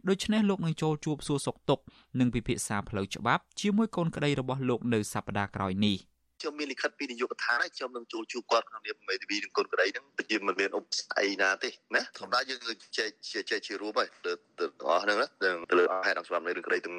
[0.09, 1.83] ដូច្នេះលោកនឹងចូលជួបសួរសុខទុក្ខ
[2.19, 5.97] និងពិភាក្សាផ្លូវច្បាប់ជាមួយកូនក្តីរបស់លោកនៅសប្តាហ៍ក្រោយនេះ។
[6.39, 12.59] ខ្ញុំមានលិខិតពីនាយកដ្ឋានហើយខ្ញុំនឹងចូលជួបគាត់ក្នុងនាមមេធាវីនឹងគុណក្តីហ្នឹងជាមិនមានឧបសគ្គអីណាទេណាធម្មតាយើង
[12.97, 13.09] ជែក
[13.49, 16.97] ជែកជារួមហើយទៅទៅអស់ហ្នឹងណាទៅលើហេតុអង្គស្រាប់នៃរឿងក្តីទាំង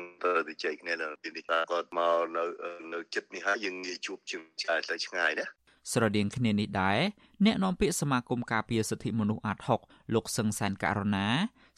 [0.48, 2.44] ទៅជែកគ្នានៅទីនេះគាត់មកនៅ
[2.92, 5.46] នៅចិត្តនេះហើយយើងងាយជួបជាឆ្ងាយទៅឆ្ងាយណា
[5.92, 7.00] ស្រដៀងគ្នានេះដែរ
[7.44, 9.80] អ្នកនាំពាក្យសមាគមការពារសិទ្ធិមនុស្សអាត់ហុក
[10.14, 11.26] លោកសឹងសានករណា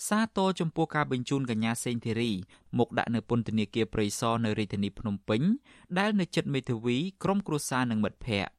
[0.07, 2.31] សាទរចំពោះការបញ្ជូនកញ្ញាសេងធីរី
[2.79, 5.43] មកដាក់នៅពន្ធនាគារព្រៃសរនៅរាជធានីភ្នំពេញ
[5.99, 8.53] ដែលនៅជិតមេធាវីក្រុមគ្រួសារនិងមិត្តភ័ក្តិ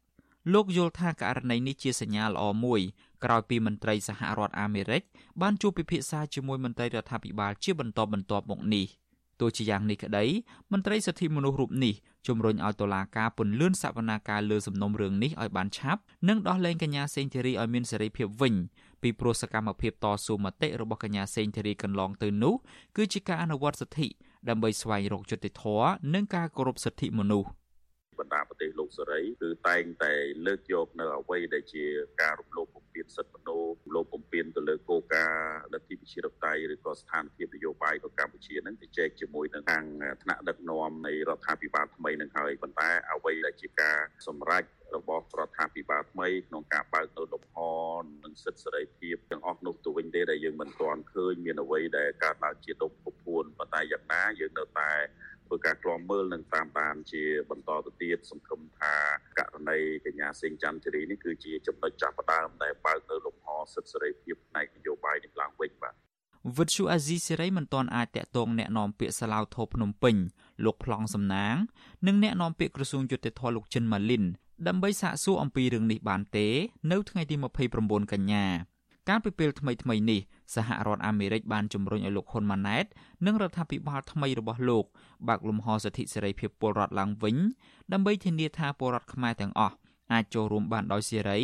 [0.53, 2.81] លោកយល់ថាករណីនេះជាសញ្ញាល្អមួយ
[3.23, 5.01] ក្រោយពីមន្ត្រីសហរដ្ឋអាមេរិក
[5.41, 8.87] បានជួបពិភាក្សាជាមួយមន្ត្រីរដ្ឋាភិបាលជាបន្តបន្ទាប់មកនេះ។
[9.39, 10.25] ទោះជាយ៉ាងនេះក្តី
[10.71, 11.93] មន្ត្រីសិទ្ធិមនុស្សរូបនេះ
[12.27, 18.53] ជំរុញឲ្យតុលាការពន្លឿនសវនាការលើសំណុំរឿងនេះឲ្យបានឆាប់និងដោះលែងកញ្ញាសេងធីរីឲ្យមានសេរីភាពវិញ
[19.01, 22.55] ពីព្រោះសកម្មភាពតស៊ូមតិរបស់កញ្ញាសេងធីរីកន្លងទៅនោះ
[22.97, 24.07] គឺជាការអនុវត្តសិទ្ធិ
[24.49, 27.49] ដើម្បីស្វែងរកយុត្តិធម៌និងការគោរពសិទ្ធិមនុស្ស
[28.19, 28.58] បណ្ដាប្រទេស
[28.89, 30.13] លោកសេរីគឺតែងតែ
[30.45, 31.85] លើកយកនៅអ្វីដែលជា
[32.21, 39.85] ការរំលោភបំពានសិទ្ធិមនុស្សលោកបំពេញទៅលើគោលការណ៍លទ្ធិប្រជាធិបតេយ្យឬក៏ស្ថានភាពនយោបាយរបស់កម្ពុជានឹងទៅចែកជាមួយនឹងខាង
[40.23, 43.97] ថ្នាក់ដឹកនាំនៃរដ្ឋាភិបាលថ្មីនឹងហើយប៉ុន្តែអ្វីដែលជាការ
[44.27, 44.63] សម្រេច
[44.95, 47.57] របស់រដ្ឋាភិបាលថ្មីក្នុងការបើកទៅលំហ
[48.23, 54.91] និងសិទ្ធិសេរីភាពទាំងអស់នោះទៅវិញទេដែលយើងមិនទាន់ឃើញមានអ្វីដែលកើតឡើងជាដុំពុពួនប៉ុន្តែយ៉ាងណាយើងនៅតែ
[55.48, 58.94] ធ្វើការក្លំមើលនិងតាមដានជាបន្តទៅទៀតសង្ឃឹមថា
[59.38, 65.94] ករណីកញ្ញាសេងច័ន្ទធីរីនេះគឺជាចំណុចចាប់ផ្ដើមដែលបើកនៅលំហសិទ្ធិសេរីភាពផ្នែកនយោបាយនេះឡើងវិញបាទ
[66.56, 70.16] វិទ្យុអាស៊ីសេរីមិនទាន់អាចតាក់ទងแนะនាំពាក្យសាឡាវធោភ្នំពេញ
[70.64, 71.56] លោកប្លង់សំណាង
[72.06, 74.24] និងแนะនាំពាក្យក្រសួងយុតិធម៌លោកចិនម៉ាលីន
[74.68, 76.46] ដើម្បីសាកសួរអំពីរឿងនេះបានទេ
[76.92, 77.36] នៅថ្ងៃទី
[77.74, 78.46] 29កញ្ញា
[79.08, 80.20] កាលពីពេលថ្មីថ្មីនេះ
[80.55, 82.85] សហរដ្ឋអាមេរិកបានជំរុញឲ្យលោកហ៊ុនម៉ាណែត
[83.25, 84.85] និងរដ្ឋាភិបាលថ្មីរបស់លោក
[85.27, 87.35] បើកលំហសិទ្ធិសេរីភាពពលរដ្ឋឡើងវិញ
[87.93, 89.75] ដើម្បីធានាថាពលរដ្ឋខ្មែរទាំងអស់
[90.13, 91.39] អាចចូលរួមបានដោយសេរី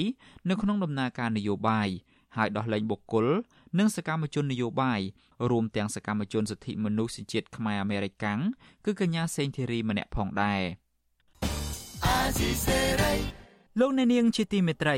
[0.50, 1.90] នៅក្នុងដំណើរការនយោបាយ
[2.38, 3.26] ហើយដោះលែងបុគ្គល
[3.80, 5.00] និងសកម្មជននយោបាយ
[5.52, 8.40] រួមទាំងសកម្មជនសិទ្ធិមនុស្សជាតិខ្មែរអាមេរិកាំង
[8.86, 10.62] គឺកញ្ញាសេងធីរីម្នាក់ផងដែរ
[13.80, 14.98] លោកអ្នកនាងជាទីមេត្រី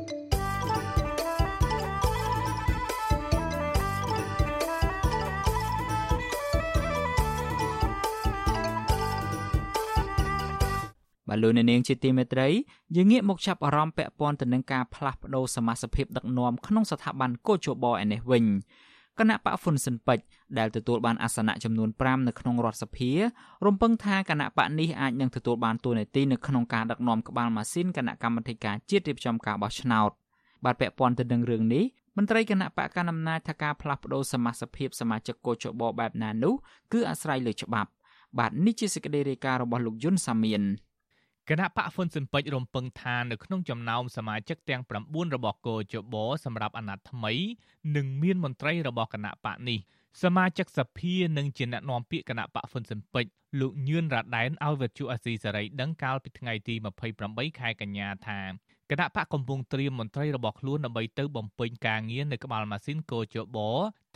[11.31, 12.47] បាទលោកអ្នកនាងជាទីមេត្រី
[12.95, 18.45] យើងងាកមកចាប់អារម្មណ៍ពាក់ព័ន្ធទៅនឹងការផ្លាស់ប្តូរសមាជិកដឹកនាំក្នុងស្ថាប័នកោជបឯនេះវិញ
[19.19, 20.23] គណៈបកហ្វុនស៊ិនពេជ្រ
[20.59, 23.11] ដែលទទួលបានអាសនៈចំនួន5នៅក្នុងរដ្ឋសភា
[23.65, 30.11] រំពឹងថាគណៈបកនេះអាចនឹងទទួលបានតួនាទីនៅក្នុងការដឹកនាំក្បាលម៉ាស៊ីនគណៈកម្មាធិការជាតិរៀបចំការបោះឆ្នោត
[30.65, 31.83] បាទពាក់ព័ន្ធទៅនឹងរឿងនេះ
[32.17, 36.53] មន្ត្រីគណៈបកកណ្ដាលអំណាចថាការផ្លាស់ប្តូរសមាជិកសមាជិកកោជបបែបណានោះ
[36.91, 37.89] គឺអាស្រ័យលើច្បាប់
[38.39, 40.63] បាទនេះជាសេចក្តីរាយការណ៍របស់លោកយុនសាមៀន
[41.51, 47.33] គណៈបកហ្វុនស៊ិនពេជ្ររំពឹងថានៅក្នុងចំណោមសមាជិកទាំង9របស់គោជបសម្រាប់អាណត្តិថ្មី
[47.95, 49.79] នឹងមានមន្ត្រីរបស់គណៈបកនេះ
[50.23, 56.75] សមាជិកសភានឹងជាអ្នកនាំពាក្យគណៈបកហ្វុនស៊ិនពេជ្រលោកញឿនរ៉ាដែនឲ្យវិទ្យុអាស៊ីសេរីដឹងកាលពីថ្ងៃទី
[57.17, 58.39] 28ខែកញ្ញាថា
[58.91, 63.57] គណៈបកកំពុងត្រៀមមន្ត្រីរបស់ខ្លួនដើម្បីទៅបំពេញការងារនៅក្បាលម៉ាស៊ីនកោជប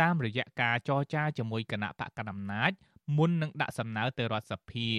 [0.01, 2.71] តាមរយៈការចរចាជាមួយគណៈបកកណ្ដាលអំណាច
[3.17, 4.89] មុននឹងដាក់សំណើទៅរដ្ឋសភា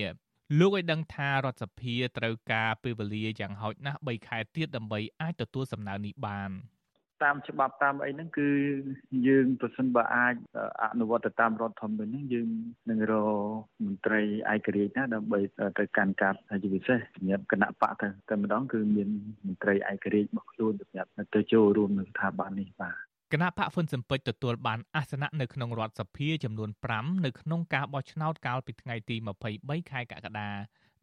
[0.59, 6.51] លោកឲ្យដឹងថារដ្ឋសភាត្រូវការពេលវេលាយ៉ាងហោចណាស់3ខែទៀតដើម្បីអាចទទួលសំណើនេះបាន
[7.25, 8.49] តាមច្បាប់តាមអីហ្នឹងគឺ
[9.29, 10.35] យើងប្រសិនបើអាច
[10.83, 12.49] អនុវត្តទៅតាមរដ្ឋធម្មនុញ្ញហ្នឹងយើង
[12.91, 13.35] នឹងរក
[13.85, 14.21] មន្ត្រី
[14.53, 15.41] ឯករាជ្យណាដើម្បី
[15.79, 19.09] ទៅកាន់កាប់ជាពិសេសសម្រាប់គណៈបកទៅតែម្ដងគឺមាន
[19.47, 29.17] មន្ត្រីឯករាជ្យរបស់ខ្លួនសម្រាប់ទៅចូលរួមនៅស្ថាប័ននេះបាទ គណៈបកហ៊ុនស៊ិនពេចទទួលបានអាសនៈនៅក្នុងរដ្ឋសភាចំនួន5នៅក្នុងការបោះឆ្នោតកាលពីថ្ងៃទី
[29.53, 30.51] 23ខែកក្កដា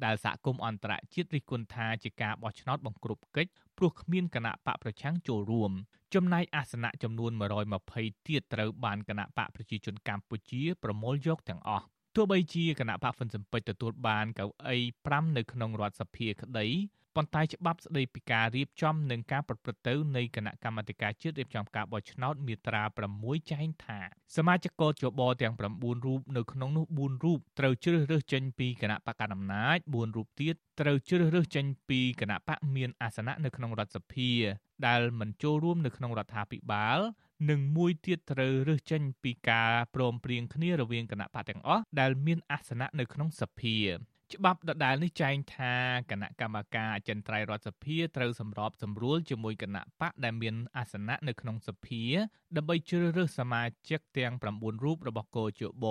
[0.04, 5.72] ដែលសហគមន៍អន្តរជាតិរិះគន់ថាជាការបោះឆ្នោតបង្ក្រប់កិច្ចព្រោះគ្មានគណៈបកប្រឆាំងចូលរួម
[6.14, 7.32] ចំណែកអាសនៈចំនួន
[7.80, 16.68] 120ទៀតត្រូវបានគណៈបកប្រជាជនកម្ពុជាប្រមូលយកទាំងអស់ទោះបីជាគណៈបកហ្វុនស៊ិនពេចទទួលបានកៅអី5នៅក្នុងរដ្ឋសភាក្តី
[17.16, 22.84] ប៉ុន្តែច្បាប់ស្តីពីការរៀបចំនិងការប្រព្រឹត្តទៅនៃគណៈកម្មាធិការជាតិរៀបចំការបោះឆ្នោតមាត្រា
[23.18, 24.00] 6ចែងថា
[24.38, 34.32] សមាជិកកោជបទាំង9រូបនៅក្នុងនោះ4រូបត្រូវជ្រើសរើសចេញពីគណៈបកកណ្ដាលអំណាច4រូបទៀតត្រូវជ្រើសរើសចេញពីគណៈបកមានអាសនៈនៅក្នុងរដ្ឋសភា
[34.88, 37.00] ដែលមិនចូលរួមនៅក្នុងរដ្ឋាភិបាល
[37.50, 43.78] និងមួយទៀតត្រូវរើសចេញពីការព្រមព្រៀងគ្នារវាងគណៈបកទាំងអស់ដែលមានអាសនៈនៅក្នុងសភា
[44.34, 45.74] ច្បាប់ដដែលនេះចែងថា
[46.12, 52.04] គណៈកម្មការអចិន្ត្រៃយ៍រដ្ឋសភាត្រូវសម្របសម្រួលជាមួយគណៈបកដែលមានអាសនៈនៅក្នុងសភា
[52.58, 55.86] ដើម្បីជ្រើសរើសសមាជិកទាំង9រូបរបស់គោជប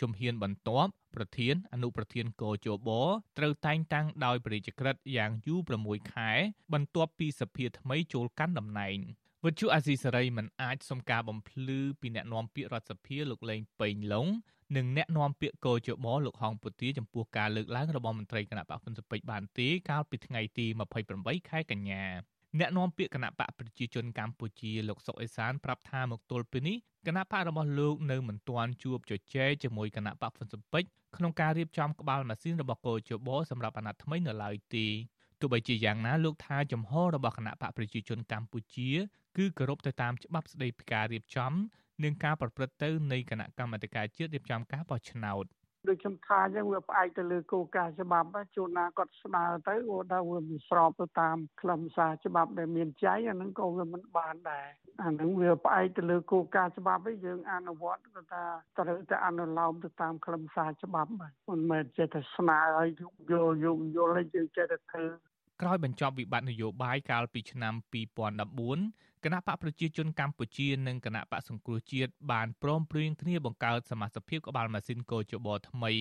[0.00, 2.90] ជំហានបន្ទាប់ប្រធានអនុប្រធានគោជប
[3.38, 6.30] ត្រូវតែងតាំងដោយព្រះរាជក្រឹត្យយ៉ាងយូរ6ខែ
[6.72, 8.98] បន្ទាប់ពីសភាថ្មីចូលកាន់តំណែង
[9.44, 14.26] វិទ្យុអាស៊ីសេរីមិនអាចសុំការបំភ្លឺពីអ្នកនាំពាក្យរដ្ឋសភាលោកលេងពេញឡុង
[14.76, 20.66] និងអ្នកនាំពាក្យកោជបលោកហងពុទាចំពោះការលើកឡើងរបស់មន្ត្រីគណៈបកហ៊ុនស៊ិនពេជ្របានទេកាលពីថ្ងៃទី
[21.08, 22.04] 28ខែកញ្ញា
[22.58, 26.76] អ្នកនាំពាក្យគណៈបកប្រជាជនកម្ពុជាលោកសុកអេសានប្រាប់ថាមកទល់ពេលនេះ
[27.06, 34.86] គណៈបករបស់លោកនៅមិនទាន់ជួបជជែកជាមួយគណៈបកហ៊ុនស៊ិនពេជ្រក្នុងការរៀបចំក្បាលម៉ាស៊ីនរបស់កោជបសម្រាប់អាណត្តិថ្មីនៅឡើយទេ
[35.40, 38.90] ទោះបីជាយ៉ាងណាលោកថាចំហរបស់គណៈបកប្រជាជនកម្ពុជា
[39.36, 41.52] គឺគោរពទៅតាមច្បាប់ស្តីពីការរៀបចំ
[42.04, 45.46] និងការប្រព្រឹត្តទៅនៃគណៈកម្មាធិការជាតិរៀបចំការបោះឆ្នោត
[45.88, 54.66] ដូចខ្ញុំថាអញ្ចឹងវាផ្អែកទៅលើគោលការណ៍ច្បាប់ជួនណាគាត់ស្នើទៅគាត់ថាវាមិនស្របទៅតាមខ្លឹមសារច្បាប់ដែលមានចែងអាហ្នឹងក៏វាមិនបានដែរ
[55.02, 58.44] អាហ្នឹងវាផ្អែកទៅលើគោលការណ៍ច្បាប់ឯងយើងអនុវត្តគាត់ថា
[58.78, 61.10] ត្រូវតែអនុលោមទៅតាមខ្លឹមសារច្បាប់
[61.50, 62.88] មិនមែនចេះតែស្នើឲ្យ
[63.30, 65.04] យល់យល់យល់ឲ្យយើងចេះតែធ្វើ
[65.62, 75.92] ក្រោយបញ្ចប់វិបត្តិនយោបាយកាលពីឆ្នាំ2014 គណៈបកប្រជាជនកម្ពុជានិងគណៈបកសង្គ្រោះជាតិបានព្រមព្រៀងគ្នាបង្កើតសមាជិកភាពក្បាលម៉ាស៊ីនកោជបថ្មី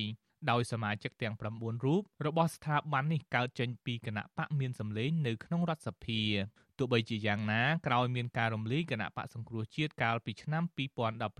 [0.49, 6.21] ដោយសមាជិកទាំង9រូបរបស់ស្ថាប័ននេះកើតចេញពីគណៈបកមានសម្លេងនៅក្នុងរដ្ឋសភា
[6.77, 10.63] ទោះបីជាយ៉ាងណាក្រោយមានការរំលាយគណៈបកសង្គ្រោះជាតិកាលពីឆ្នាំ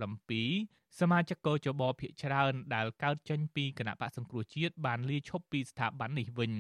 [0.08, 6.54] 2017សមាជិកកោជបភាគច្រើនដែលកើតចេញពីគណៈបកសង្គ្រោះជាតិបានលាឈប់ពីស្ថាប័ននេះវិញ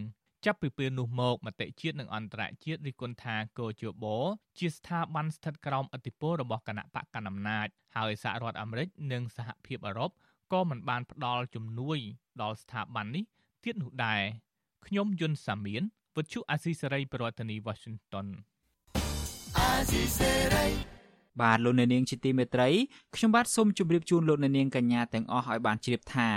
[0.46, 4.06] ចាប់ពីពេលនោះមកមតិជាតិនិងអន្តរជាតិរិះគន់ថាកោជប
[4.58, 10.12] ជាស្ថាប័នស្ថិតក្រោមឥទ្ធិពលរបស់គណៈបកកណ្ដាលអំណាចហើយសហរដ្ឋអាមេរិកនិងសហភាពអឺរ៉ុប
[10.54, 11.98] ក៏មិនបានផ្ដល់ជំនួយ
[12.42, 13.24] ដល់ស្ថាប័ននេះ
[13.64, 14.22] ទៀតនោះដែរ
[14.86, 15.84] ខ្ញុំយុនសាមៀន
[16.16, 18.28] វិទ្យុអាស៊ីសេរីប្រធានាធិបតី Washington
[19.58, 20.97] អាស៊ីសេរី
[21.42, 22.70] បាទលោកអ្នកនាងជាទីមេត្រី
[23.16, 26.30] ខ្ញុំបាទសូមជម្រាបជូនលោកអ្នកនាងកញ្ញាទាំងអស់ឲ្យបានជ្រាបថា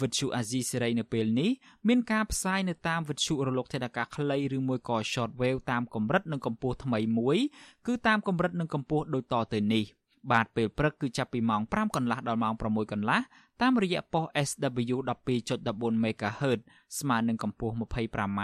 [0.00, 1.50] វិទ្យុអាស៊ីសេរីនៅពេលនេះ
[1.88, 7.38] មានការផ្សាយនៅតាមវិទ្យុរលកថេដាកាខ្លីឬមួយក៏ shortwave តាមកម្រិតនិងកម្ពស់ថ្មីមួយ
[7.86, 9.84] គឺតាមកម្រិតនិងកម្ពស់ដូចតទៅនេះ
[10.32, 13.20] បាទពេលព្រឹកគឺចាប់ពីម៉ោង5កន្លះដល់ម៉ោង6កន្លះ
[13.62, 14.96] តាមរយៈប៉ុស SW
[15.38, 16.60] 12.14 MHz
[16.98, 18.40] ស្មើនឹងកម្ពស់ 25m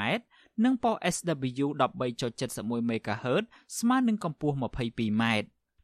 [0.64, 3.44] និងប៉ុស SW 13.71 MHz
[3.78, 5.24] ស្មើនឹងកម្ពស់ 22m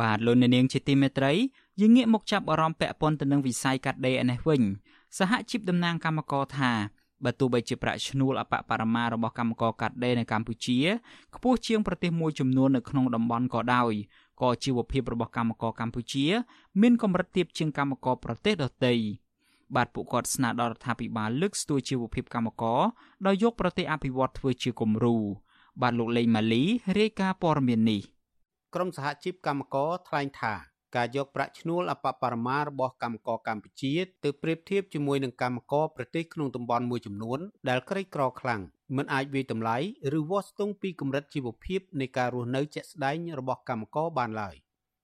[0.00, 1.32] បាទលោកអ្នកនាងជាទីមេត្រី
[1.80, 4.62] យើងងាកមកចាប់អារម្មណ៍ពាក់ព័ន្ធទៅនឹងវិស័យកាត់ដេរនេះវិញ
[5.18, 6.72] សហជីពតំណាងកម្មករថា
[7.24, 10.78] បើទោះបីជាប្រាក់ឈ្នួលអបបរមារបស់កម្មករកាត់ដេរនៅកម្ពុជា
[11.34, 13.92] ខ្ពស់ជាងប្រទេសមួយចំនួននៅក្នុងតំបន់ក៏ដោយ
[14.42, 16.26] ក៏ជីវភាពរបស់កម្មករកម្ពុជា
[16.80, 18.94] មានកម្រិតទាបជាងកម្មករប្រទេសដទៃ
[19.76, 22.80] បាទពួកគាត់ស្នើដល់រដ្ឋាភិបាលលើកស្ទួយជីវភាពកម្មករ
[23.26, 25.16] ដោយយកប្រទេសអភិវឌ្ឍធ្វើជាគំរូ
[25.82, 26.62] បាទលោកលេងម៉ាលី
[26.98, 28.02] រាយការណ៍ព័ត៌មាននេះ
[28.74, 30.54] ក្រមសហជីពកម្មករថ្លែងថា
[30.96, 38.60] ការយកប្រាក់ឈ្នួលអបបរមារបស់កម្មករកម្ពុជាទៅប្រៀបធៀបជាមួយនឹងកម្មករប្រទេសក្នុងតំបន់មួយចំនួនដែលក្រីក្រខ្លាំង
[38.96, 39.76] មិនអាចវាយតម្លៃ
[40.18, 44.56] ឬវាស់ស្ទង់ពីកម្រិតជីវភាពនៃការរស់នៅជាក់ស្ដែងរបស់កម្មករបានឡើយ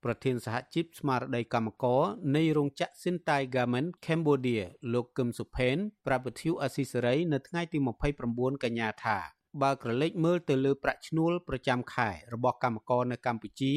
[0.04, 2.02] ប្រធានសហជីពស្មារតីកម្មករ
[2.37, 5.76] នៃរោងចក្រ Sintai Garment Cambodia លោកកឹមសុផេន
[6.07, 7.78] ប្រាប់វិទ្យុអស៊ីសេរីនៅថ្ងៃទី
[8.20, 13.72] 29កញ្ញាថា បើក្រឡេកមើលទៅលើប្រាក់ឈ្នួលប្រចាំខែរបស់កម្មករនៅកម្ពុជា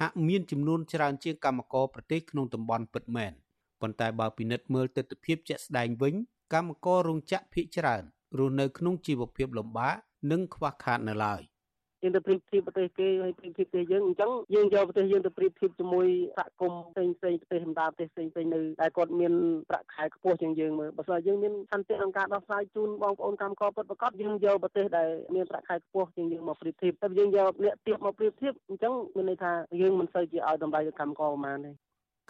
[0.00, 3.32] ហាក់មានចំនួនច្រើនជាងកម្មករប្រទេសក្នុងតំបន់ពិតមែន
[3.80, 6.14] ប៉ុន្តែបើពិនិត្យមើលទស្សនវិជ្ជាជាក់ស្ដែងវិញ
[6.54, 8.02] កម្មកររោងចក្រភាគច្រើន
[8.38, 9.94] រស់នៅក្នុងជីវភាពលំបាក
[10.30, 11.42] និងខ្វះខាតនៅឡើយ។
[12.02, 16.06] យើងទៅប្រៀបធៀបប្រទេសគេហើយប្រៀបធៀបប្រទេសយើងអញ្ចឹងយើងយកប្រទេសយើងទៅប្រៀបធៀបជាមួយ
[16.38, 19.32] សហគមន៍ផ្សេងផ្សេងប្រទេសសម្ដាប្រទេសផ្សេងផ្សេងនៅដែលគាត់មាន
[19.70, 31.70] ប្រាក់ខែខ្ពស់ជាងយើងមើលបើស្អីយើងមានសន្តិក្នុងការដោះស្រាយជូនបងប្អូនកម្មករពិតប្រាកដយើងយកប្រទេសដែលមានប្រាក់ខែខ្ពស់ជាងយើងមកប្រៀបធៀបតែយើងយកអ្នកទៀបមកប្រៀបធៀបអញ្ចឹងមានន័យថាយើងមិនសូវជាឲ្យតម្លៃកម្មករប្រហែលទេ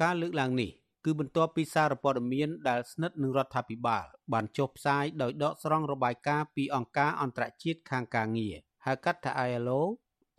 [0.02, 0.70] ការលើកឡើងនេះ
[1.04, 9.80] គឺបន្ទាប់ពីសារព័ត៌មានដែលស្និទ្ធនឹងរដ្ឋាភិបាលបានចុះផ្សាយដោយដកស្រង់របាយការណ៍ពីអង្គការអន្តរជាតិខាងការងារ ហៅកាត់ថា ILO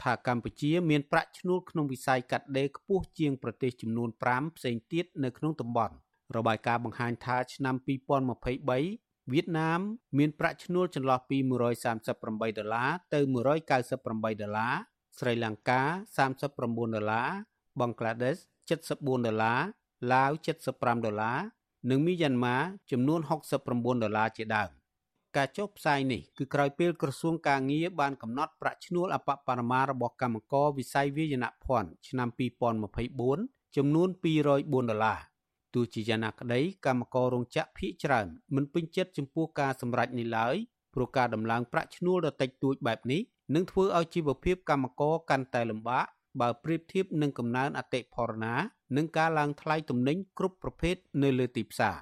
[0.01, 5.95] ថាកម្ពុជាមានប្រាក់ឈ្នួលក្នុងវិស័យកាត់ដេរខ្ពស់ជាងប្រទេសចំនួន5ផ្សេងទៀតនៅក្នុងតំបន់
[6.35, 7.75] របាយការណ៍បង្ហាញថាឆ្នាំ
[8.53, 9.79] 2023វៀតណាម
[10.17, 11.37] មានប្រាក់ឈ្នួលចន្លោះពី
[11.97, 13.19] 138ដុល្លារទៅ
[13.79, 14.75] 198ដុល្លារ
[15.19, 15.81] ស្រីលង្កា
[16.17, 17.29] 39ដុល្លារ
[17.79, 18.37] បង់ក្លាដេស
[18.77, 19.61] 74ដុល្លារ
[20.11, 20.31] ឡាវ
[20.67, 21.39] 75ដុល្លារ
[21.89, 22.57] និងមីយ៉ាន់ម៉ា
[22.91, 23.19] ចំនួន
[23.61, 24.69] 69ដុល្លារជាដើម
[25.35, 32.29] ការចុះផ្សាយនេះគឺក្រោយពេលក្រសួងការងារបានកំណត់ប្រាក់ឈ្នួលអបបរមារបស់កម្មករវិស័យវាយនភ័ណ្ឌឆ្នាំ
[32.97, 35.19] 2024ចំនួន204ដុល្លារ
[35.73, 40.55] ទោះជាយ៉ាងណាក្តីកម្មកររោងចក្រភ ieck ច្រើនមិនពេញចិត្តចំពោះការសម្រេចនេះឡើយ
[40.93, 43.21] ព្រោះការដំឡើងប្រាក់ឈ្នួលដ៏តិចតួចបែបនេះ
[43.55, 46.05] នឹងធ្វើឲ្យជីវភាពកម្មករកាន់តែលំបាក
[46.41, 48.55] បើប្រៀបធៀបនឹងកំណើនអតិផរណា
[48.97, 51.97] និងការឡើងថ្លៃទំនិញគ្រប់ប្រភេទនៅលើទីផ្សារ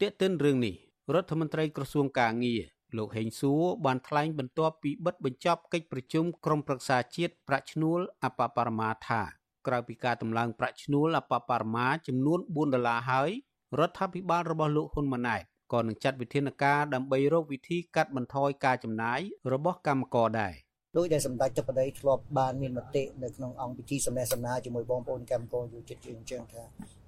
[0.00, 0.74] ទាក់ទិនរឿងនេះ
[1.14, 2.62] រដ្ឋមន្ត្រីក្រសួងកាងារ
[2.96, 9.20] លោកហេងសួរបានថ្លែងបន្ទាប់ពីបិទបញ្ចប់កិច្ចប្រជុំក្រុមប្រឹក្សាជាតិប្រាក់ឈ្នួលអបបរមាថា
[9.66, 13.30] ក្រៅពីការតម្លើងប្រាក់ឈ្នួលអបបរមាចំនួន4ដុល្លារហើយ
[13.78, 15.42] រដ្ឋាភិបាលរបស់លោកហ៊ុនម៉ាណែត
[15.72, 19.20] ក៏នឹងចាត់វិធានការដើម្បីរកវិធីកាត់បន្ថយការចំណាយ
[19.52, 20.54] របស់កម្មករដែរ។
[20.98, 26.62] ដោយដែលសម្ដេចចុបដីធ្លាប់បានមានមតិនៅក្នុងអង្គពិធីសម្ដែងសម្ដាជាមួយបងប្អូនកម្មករយុចិត្តយើងអញ្ចឹងថា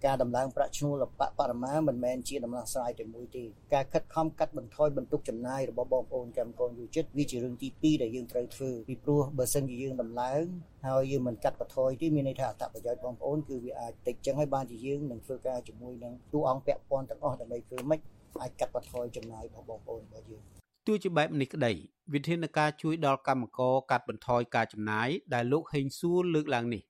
[0.05, 10.43] ការដំឡើងប្រាក់ឈ្នួលបបរមាមិនមែនជាដំណោះស្រាយតែមួយទេការខិតខំកាត់បន្ថយបន្ទុកចំណាយរបស់បងប្អូនកម្មករយុចិត្តវាជារឿងទី2ដែលយើងត្រូវធ្វើពីព្រោះបើសិនជាយើងដំឡើង
[10.87, 18.01] ហើយយើងមិនកាត់បន្ថយទេមានន័យថាអត្ថប្រយោជន៍បងប្អូនគឺវាអាចតិចចឹងហើយបានជាយើងនឹងធ្វើការជាមួយនឹងទូអង្គពាក់ព័ន្ធទាំងអស់ដើម្បីធ្វើម៉េច
[18.41, 21.73] អាចកាត់បន្ថយចំណាយរបស់បងប្អូនរបស់យើង ទោះជាបែបនេះក្តី
[22.13, 26.83] វិធានការជួយដល់កម្មករកាត់បន្ថយការចំណាយដែលលោកហេងសួរលើកឡើងនេះ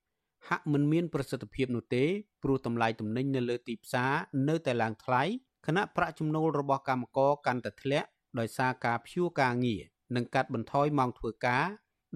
[0.49, 2.05] ហាក់មិនមានប្រសិទ្ធភាពនោះទេ
[2.43, 4.13] ព្រោះតម្លៃទំនិញនៅលើទីផ្សារ
[4.49, 5.23] នៅតែឡើងថ្លៃ
[5.67, 9.83] ខណៈប្រាក់ចំណូលរបស់កម្មករកាន់តែធ្លាក់ដោយសារការព្យួរការងារ
[10.17, 11.67] និងកាត់បន្ថយម៉ោងធ្វើការ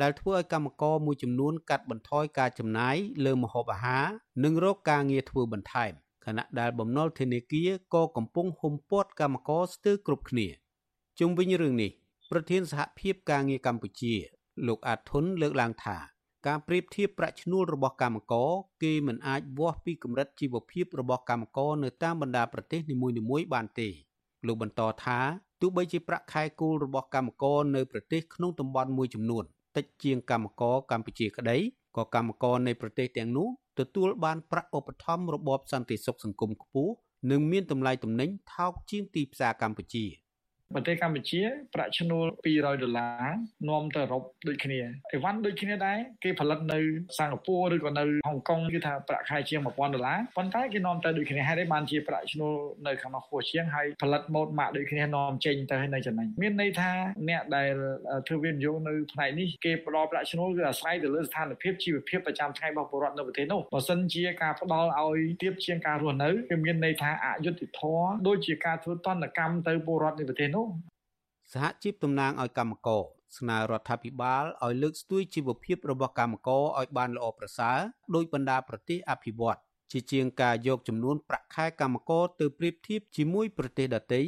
[0.03, 4.07] ដែលធ្វើឲ្យកម្មករមួយចំនួនកាត់បន្ថយការចំណាយលើម្ហូបអាហារ
[4.45, 5.93] និងរកការងារធ្វើបន្ថែម
[6.27, 10.49] ខណៈដែលបំណុលធនាគារក៏កំពុងហុំព័ទ្ធកម្មករស្ទើរគ្រប់គ្នា។
[11.21, 11.91] ជុំវិញរឿងនេះ
[12.31, 14.15] ប្រធានសហភាពការងារកម្ពុជា
[14.67, 15.97] លោកអាធុនលើកឡើងថា
[16.47, 18.51] ការប្រៀបធៀបប្រាក់ឈ្នួលរបស់កម្មករ
[18.83, 23.89] គេមិនអាចវាស់ពីកម្រិតជីវភាពរបស់កម្មករនៅតាមបណ្ដាប្រទេសនីមួយៗបានទេ
[24.47, 25.19] លោកបន្តថា
[25.61, 29.45] ទោះបីជាប្រាក់ខែគោលរបស់កម្មករនៅប្រទេសក្នុងតំបន់មួយចំនួន
[29.77, 31.57] តិចជាងកម្មករកម្ពុជាក្តី
[31.97, 33.49] ក៏កម្មករនៃប្រទេសទាំងនោះ
[33.79, 36.93] ទទួលបានប្រាក់ឧបត្ថម្ភរបបសន្តិសុខសង្គមខ្ពស់
[37.31, 40.07] និងមានតម្លៃទំនិញថោកជាងទីផ្សារកម្ពុជា។
[40.75, 41.43] ប្រទេសកម្ពុជា
[41.75, 43.25] ប្រាក់ឈ្នួល200ដុល្លារ
[43.69, 44.79] នាំទៅអឺរ៉ុបដូចគ្នា
[45.13, 46.81] អីវ៉ាន់ដូចគ្នាដែរគេផលិតនៅ
[47.19, 52.55] សិង្ហបុរីឬក៏នៅហុងកុងគឺថាប្រាក់ខែជាង1000ដុល្លារប៉ុន្តែគេនាំទៅដូចគ្នាហើយបានជាប្រាក់ឈ្នួល
[52.87, 56.91] នៅខាងនោះខ្ពស់ជាងហើយផលិតម៉ូតម៉ាកដូចគ្នានាំចេញទៅឲ្យនៅចំណេញមានន័យថា
[57.29, 57.73] អ្នកដែល
[58.27, 70.69] ធ្វើវិនិយោគនៅផ្នែកនេះគេផ្ដល់ប្រាក់ឈ្នួលគឺអាស្រ័យទៅលើស្ថានភាពជីវភាពប្រចាំថ្ងៃរបស់ពលរដ្ឋនៅប្រទេសនោះបើសិនជាការផ្ដល់ឲ្យទៀបជាងការរស់នៅគឺមានន័យថាអយុត្តិធម៌ដូចជាការធ្វើតន្តកម្មទៅពលរដ្ឋនៅប្រទេសនោះ
[71.53, 73.03] សហជីពតំណាងឲ្យកម្មករ
[73.39, 77.79] ស្នើរដ្ឋាភិបាលឲ្យលើកស្ទួយជីវភាពរបស់កម្មករឲ្យបានល្អប្រសើរ
[78.15, 79.59] ដោយបណ្ដាប្រទេសអភិវឌ្ឍ
[79.93, 84.23] ជាជាងការយកចំនួនប្រាក់ខែកម្មករទៅប្រៀបធៀបជាមួយប្រទេសដទៃ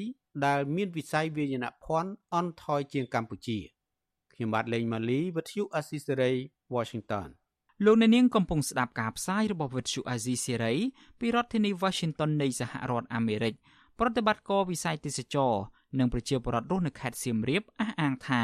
[0.47, 3.59] ដែលមានវិស័យវាយនភ័ណ្ឌអន់ថយជាងកម្ពុជា
[4.33, 6.33] ខ្ញុំបាទលេងម៉ាលីវិទ្យុអស៊ីសេរី
[6.75, 7.29] Washington
[7.85, 10.75] លោកអ្នកនាងកំពុងស្ដាប់ការផ្សាយរបស់វិទ្យុអាស៊ីសេរី
[11.21, 13.55] ពីរដ្ឋធានី Washington នៃសហរដ្ឋអាមេរិក
[14.01, 15.53] ប្រតិបត្តិការវិស័យទេសចរ
[15.99, 18.43] និងប្រជាពលរដ្ឋរស់នៅខេត្តសៀមរាបអះអាងថា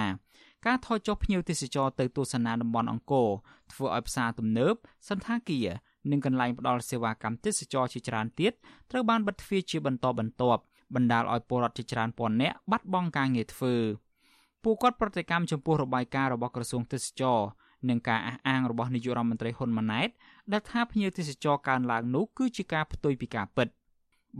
[0.67, 3.29] ការថយចុះភ្ញៀវទេសចរទៅទស្សនាតំបន់អង្គរ
[3.73, 4.75] ធ្វើឲ្យផ្សារទំនើប
[5.09, 5.69] សន្តាគារ
[6.11, 8.53] និងកន្លែងផ្ដល់សេវាកម្មទេសចរជាច្រើនទៀត
[8.91, 10.63] ត្រូវបានបិទទ្វារជាបន្តបន្ទាប់
[10.95, 13.75] បណ្ដាលឲ្យពលរដ្ឋជាច្រើនពាន់នាក់បាត់បង់ការងារធ្វើ
[14.65, 17.39] ពួកគាត់ប្រតិកម្មចំពោះរបាយការណ៍របស់ក្រសួងទេសចរ
[17.89, 20.09] និងការអះអាងរបស់នាយករដ្ឋមន្ត្រីហ៊ុនម៉ាណែត
[20.53, 23.69] ដែលថាភ្ញៀវទេសចរកើនឡើងនោះគឺជាការផ្ទុយពីការពិត។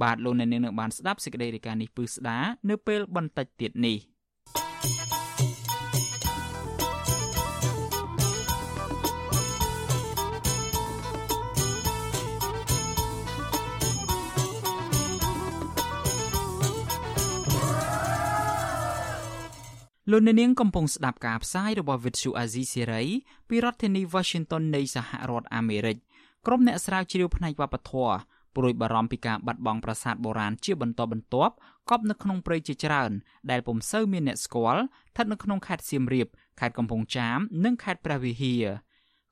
[0.03, 2.39] បាទលោកអ្នកនាងនឹងបានស្ដាប់សេចក្តីរាយការណ៍នេះពឺស្ដា
[2.71, 3.99] នៅពេលបន្តិចទៀតនេះ
[20.11, 23.07] លោកអ្នកនាងកំពុងស្ដាប់ការផ្សាយរបស់ Vithu Azizi Serai
[23.49, 25.97] ពីរដ្ឋធានី Washington នៃសហរដ្ឋអាមេរិក
[26.47, 28.17] ក្រុមអ្នកស្រាវជ្រាវផ្នែកវប្បធម៌
[28.57, 31.55] ព្រួយបារម្ភពីការបាត់បង់ប្រាសាទបុរាណជាបន្តបន្ទាប់
[31.91, 33.11] កប់នៅក្នុងព្រៃជាច្រើន
[33.51, 36.29] ដែលពុំសូវមានអ្នកស្គាល់ស្ថិតនៅក្នុងខេត្តសៀមរាប
[36.61, 38.65] ខេត្តកំពង់ចាមនិងខេត្តព្រះវិហារ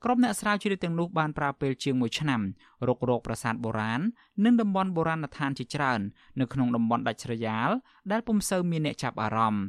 [0.03, 2.41] ក្រុមអ្នកស្រាវជ្រាវទាំងនោះបានប្រើពេលជាង1ឆ្នាំ
[2.87, 4.01] រករកប្រាសាទបុរាណ
[4.45, 6.01] និងតំបន់បុរាណដ្ឋានជាច្រើន
[6.39, 7.69] នៅក្នុងតំបន់ដាច់ស្រយាល
[8.11, 9.63] ដែលពុំសូវមានអ្នកចាប់អារម្មណ៍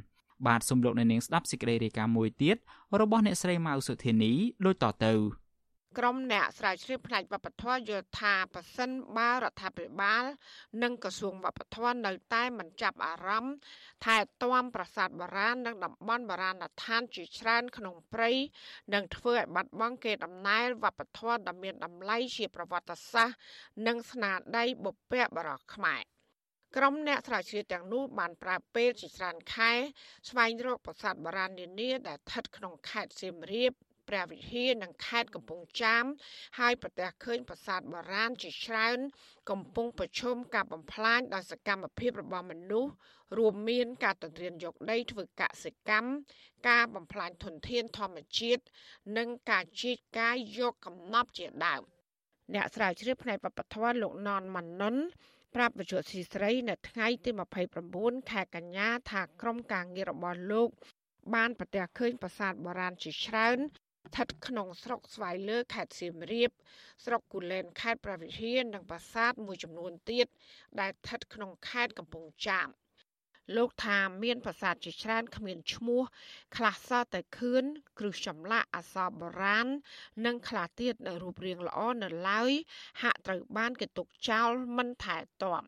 [0.46, 2.56] បាទសូមលោកអ្នកនាងស្ដាប់សេចក្តីរាយការណ៍មួយទៀត
[3.00, 4.32] របស់អ្នកស្រីម៉ៅសុធានី
[4.64, 5.14] ដូចតទៅ។
[5.98, 10.24] ក្រុមអ្នកស្រាវជ្រាវផ្នែកវប្បធម៌យល់ថាប៉ះសិនបើរដ្ឋាភិបាល
[10.82, 13.54] និងក្រសួងវប្បធម៌នៅតែមិនចាប់អារម្មណ៍
[14.04, 18.30] ថែទាំប្រាសាទបុរាណនិងតំបន់បុរាណដ្ឋានជាច្រើនក្នុងព្រៃ
[18.94, 23.38] និងធ្វើឲ្យបាត់បង់កេរដំណែលវប្បធម៌ដ៏មានតម្លៃជាប្រវត្តិសាស្ត្រ
[23.86, 26.02] និងស្នាដៃបុព្វបុរសខ្មែរ
[26.76, 29.72] ក្រុមអ្នកស្រាវជ្រាវទាំងនោះបានប្រើពេលជាច្រើនខែ
[30.28, 33.72] ស្វែងរកប្រាសាទបុរាណនានាដែលស្ថិតក្នុងខេត្តសៀមរាប
[34.08, 36.04] ព្រះវិហារនិងខេត្តកំពង់ចាម
[36.58, 38.98] ហើយប្រទះឃើញប្រាសាទបុរាណជាច្រើន
[39.50, 42.92] កំពុងប្រឈមការបំផ្លាញដោយសកម្មភាពរបស់មនុស្ស
[43.38, 46.10] រួមមានការទន្ទ្រានយកដីធ្វើកសិកម្ម
[46.68, 48.62] ការបំផ្លាញធនធានធម្មជាតិ
[49.16, 51.82] និងការជីកកាយយកកំណប់ជាដើម
[52.54, 54.96] អ្នកស្រាវជ្រាវផ្នែកបព្វធម៌លោកណនម៉ាណុន
[55.54, 57.30] ប្រាប់វិទ្យុស៊ីស្រីនៅថ្ងៃទី
[57.80, 60.68] 29ខែកញ្ញាថាក្រុមការងាររបស់លោក
[61.34, 63.58] បានប្រទះឃើញប្រាសាទបុរាណជាច្រើន
[64.08, 66.50] ស្ថិតក្នុងស្រុកស្វាយលើខេត្តសៀមរាប
[67.04, 70.26] ស្រុកគូលែនខេត្តព្រះវិហារនិងប្រាសាទមួយចំនួនទៀត
[70.80, 72.68] ដែលស្ថិតក្នុងខេត្តកំពង់ចាម
[73.56, 76.02] លោកថាមានប្រាសាទជាច្រើនគ្មានឈ្មោះ
[76.56, 77.64] ខ្លះសតតែខឿន
[77.98, 79.68] គ្រឹះចម្លាក់អក្សរបុរាណ
[80.24, 82.52] និងខ្លះទៀតនៅរូបរាងល្អនៅឡើយ
[83.02, 85.64] ហាក់ត្រូវបានគេទុកចោលមិនថែទាំ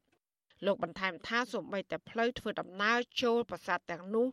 [0.65, 4.27] លោកបន្ថែមថាសូម្បីតែផ្លូវធ្វើដំណើរចូលប្រាសាទទាំងនោះ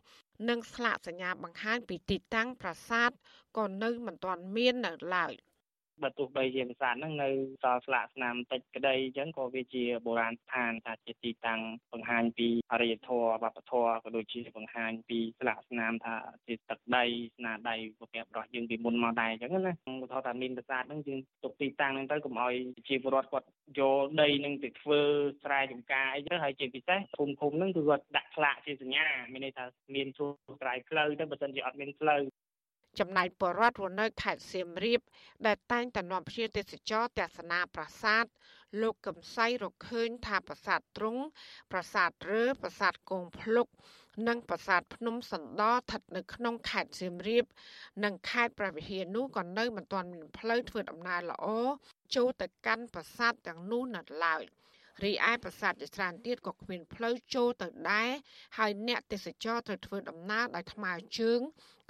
[0.48, 3.10] និងស្លាកសញ្ញាបង្ហាញពីទីតាំងប្រាសាទ
[3.56, 5.32] ក៏នៅមិនទាន់មាននៅឡើយ។
[6.02, 7.28] បើទោះបីជាប្រាសាទហ្នឹងនៅ
[7.62, 11.60] សល់ស្លាកស្នាមតិចក្តីអញ្ចឹងក៏វាជាបុរាណស្ថានថាជាទីតាំង
[11.92, 16.14] បង្ហាញពីអរិយធម៌វប្បធម៌ក៏ដូចជាបង្ហាញពីស្លាកស្នាមថា
[16.46, 17.04] ជាទឹកដី
[17.36, 19.72] ស្នាដៃបុព្វបុរសយើងពីមុនមកដែរអញ្ចឹងណា
[20.02, 22.54] ឧទាហរណ៍ថាមានប្រាសាទហ្នឹងយើងទុកទីតាំងហ្នឹងទៅកុំឲ្យ
[22.88, 23.46] ជាពលរដ្ឋគាត់
[23.78, 25.00] យកដីហ្នឹងទៅធ្វើ
[25.44, 29.64] ស្រែចម្ការអីទៅហើយជាពិសេសភូមិឃុំហ្នឹងគឺគាត់ដាក់ផ្លាកជាសញ្ញាមានន័យថា
[29.94, 30.30] មានជួរ
[30.60, 32.20] ស្រែផ្លូវទៅបើមិនជាអត់មានផ្លូវ
[32.98, 35.00] ចំណែកបរដ្ឋរស់នៅខេត្តសៀមរាប
[35.46, 38.24] ដែលតែងតែនាំភ្ញៀវទេសចរទស្សនាប្រាសាទ
[38.82, 41.22] លោកកំសៃរកឃើញថាប្រាសាទទ្រង់
[41.72, 43.68] ប្រាសាទរើប្រាសាទគងភ្លុក
[44.28, 47.44] និងប្រាសាទភ្នំសណ្ដោស្ថិតនៅក្នុងខេត្តសៀមរាប
[48.04, 51.46] និងខេត្តព្រះវិហារនោះក៏នៅមិនទាន់មានផ្លូវធ្វើដំណើរល្អ
[52.14, 54.42] ចូលទៅកាន់ប្រាសាទទាំងនោះនៅឡើយ។
[55.02, 58.10] រីឯប្រាសាទជាច្រើនទៀតក៏គ្មានផ្លូវចូលទៅដែរ
[58.58, 61.40] ហើយអ្នកទេសចរត្រូវធ្វើដំណើរដោយថ្មើរជើង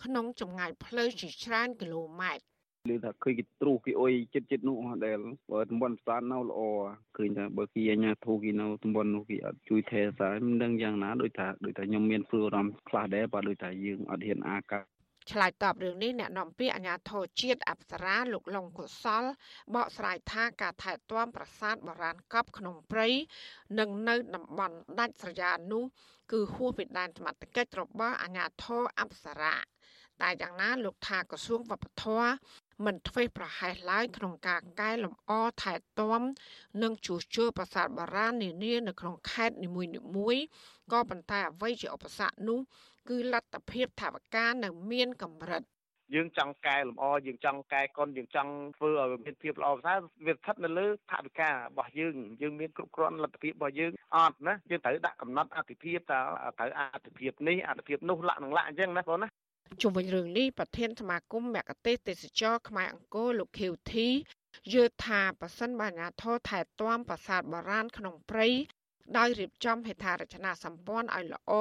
[0.04, 2.44] ក្នុងចម្ងាយផ្លូវជាច្រើនគីឡូម៉ែត្រ
[2.92, 5.18] ឮថាឃើញគេទ្រុសគេអុយចិត្តចិត្តនោះដែល
[5.52, 6.60] បើតំបន់ផ្សារនៅល្អ
[7.16, 14.93] ឃើញថាបើគេអាញាធូគេនៅតំបន់នោះគេអត់ជួយថែសារមិនដឹងយ៉ាងណាដូចថាដូចថាខ្ញុំមានព្រួយអារម្មណ៍ខ្លះដែរបើដូចថាយើងអត់ហ៊ានអាកា
[15.30, 19.24] ឆ្លើយតបរឿងនេះអ្នកនាំពាក្យអាជ្ញាធរជាតិអប្សរាលោកលងកុសល
[19.74, 23.08] បកស្រាយថាការថែទាំប្រាសាទបុរាណកប់ក្នុងព្រៃ
[23.78, 25.84] និងនៅតំបន់ដាច់ស្រយាលនោះ
[26.32, 29.56] គឺហួសពីដែនសមត្ថកិច្ចរបស់អាជ្ញាធរអប្សរា
[30.22, 32.30] តែយ៉ាងណាលោកថាក្រសួងវប្បធម៌
[32.84, 36.22] មិនធ្វេសប្រហែសឡើយក្នុងការកែលម្អថែទាំ
[36.82, 39.68] និងជួសជុលប្រាសាទបុរាណនានានៅក្នុងខេត្តនី
[40.16, 40.42] មួយៗ
[40.92, 42.60] ក៏ប៉ុន្តែអ្វីជាឧបសគ្គនោះ
[43.08, 45.62] គឺលទ្ធភាពថវិកានៅមានកម្រិត
[46.14, 56.20] យើងចង់កែលម្អយើងចង់កែកុនយើងចង់ធ្វើឲ្យមានភាពល្អប្រសើរវាស្ថិតនៅលើថវិការបស់យើងយើងមានគ្រប់គ្រាន់លទ្ធភាពរបស់យើងអត់ណាយើងត្រូវដាក់កំណត់អតិភិបតើ
[56.58, 59.28] ត្រូវអតិភិបនេះអតិភិបនោះលក្ខនឹងលក្ខអញ្ចឹងណាបងណា
[59.82, 64.08] ជុំវិញរឿងនេះប្រធានសមាគមមគ្គទេសទេសចរខ្មែរអង្គរលោកខៀវធី
[64.72, 68.48] យល់ថាប៉ះសិនបាញាធរថែទាំប្រាសាទបុរាណក្នុងព្រៃ
[69.16, 71.52] ដោយរៀបចំហេដ្ឋារចនាសម្ព័ន្ធឲ្យល្អ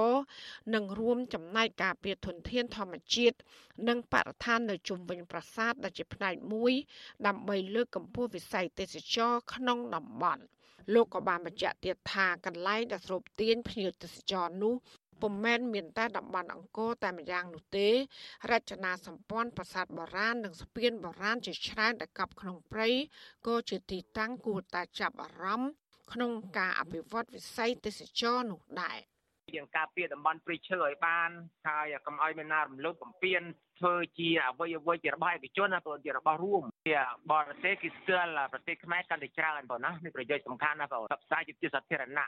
[0.74, 3.38] និងរួមចំណែកការពារធនធានធម្មជាតិ
[3.88, 6.74] និងបរិស្ថាននៅជុំវិញប្រាសាទដែលជាផ្នែកមួយ
[7.28, 10.44] ដើម្បីលើកកម្ពស់វិស័យទេសចរក្នុងតំបន់
[10.94, 14.76] លោកក៏បានបញ្ជាក់ទៀតថាកន្លែងដែលស្រូបទាញភ្ញៀវទេសចរនោះ
[15.22, 17.90] ពុំមែនមានតែតំបន់អង្គរតែម្យ៉ាងនោះទេ
[18.52, 22.90] រចនាសម្ព័ន្ធប្រាសាទបុរាណនិងស្ពានបុរាណជាច្រើនដែលកប់ក្នុងព្រៃ
[23.48, 25.72] ក៏ជាទីតាំងគួរតែចាប់អារម្មណ៍
[26.12, 29.00] ក្នុងការអភិវឌ្ឍវិស័យទេសចរនោះដែរ
[29.56, 31.30] យើងការពារតំបន់ព្រៃឈើឲ្យបាន
[31.68, 33.42] ហើយកុំឲ្យមានណារំលោភបំពាន
[33.80, 36.98] ធ្វើជាអវ័យអវ័យជារបស់ឯកជនណាព្រោះជារបស់រួមជា
[37.32, 42.28] បរទេសគេស្គាល់ប្រទេសខ្មែរកាន់តែច្រើនបងណានេះប្រយោជន៍សំខាន់ណាបងផ្សព្វផ្សាយជាសាធារណៈ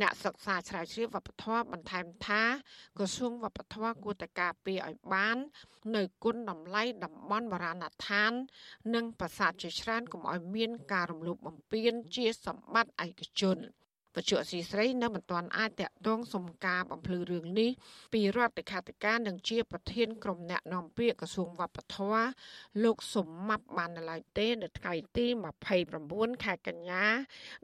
[0.00, 2.42] អ្នកសិក្សាស្រាវជ្រាវវប្បធម៌បន្ថែមថា
[2.98, 5.36] ក្រសួងវប្បធម៌គួរតែការពារឲ្យបាន
[5.96, 8.32] នៅគុណតម្លៃតំបន់បរាណដ្ឋាន
[8.94, 13.58] និងប្រាសាទជាច្រើនកុំឲ្យមានការរំលោភបំពានជាសម្បត្តិឯកជន។
[14.16, 17.70] បច្ចុប្បន្នស៊ីស្រីនៅមិនទាន់អាចតាក់ទងសុំការបំភ្លឺរឿងនេះ
[18.12, 22.24] ពីរដ្ឋលេខាធិការនិងជាប្រធានក្រុមអ្នកនាំពាក្យក្រសួងវប្បធម៌
[22.84, 25.26] លោកសុំម៉ាប់បាននៅឡើយទេនៅថ្ងៃទី
[25.84, 27.04] 29ខែកញ្ញា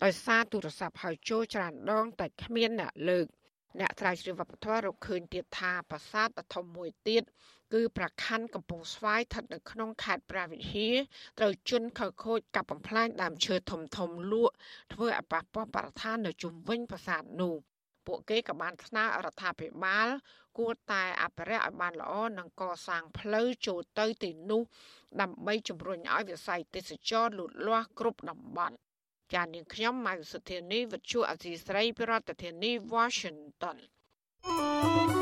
[0.03, 3.27] ដោយសារទូរស័ព្ទហៅចូលច្រើនដងតែគ្មានអ្នកលើក
[3.81, 7.23] អ្នកស្រាវជ្រាវវប្បធម៌រកឃើញទៀតថាប្រាសាទដ៏ធំមួយទៀត
[7.75, 10.97] គឺប្រខណ្ឌកំពង់ស្វាយស្ថិតនៅក្នុងខេត្តព្រះវិហារ
[11.39, 14.55] ត្រូវជន់ខើខូចកាប់បំផ្លាញដើមឈើធំធំលក់
[14.93, 17.55] ធ្វើឲ្យប៉ះពាល់បរិស្ថាននៅជុំវិញប្រាសាទនោះ
[18.07, 20.09] ពួកគេក៏បានស្នើរដ្ឋាភិបាល
[20.59, 24.63] គួរតែអភិរក្សឲ្យបានល្អនិងកសាងផ្លូវចូលទៅទីនោះ
[25.21, 28.77] ដើម្បីជំរុញឲ្យវិស័យទេសចរលូតលាស់គ្រប់តំបន់
[29.35, 33.77] ចាននាងខ្ញុំម៉ៅសុធានីវិទ្យុអសីស្រីប្រធានាធិបតី Washington
[34.45, 35.16] thank you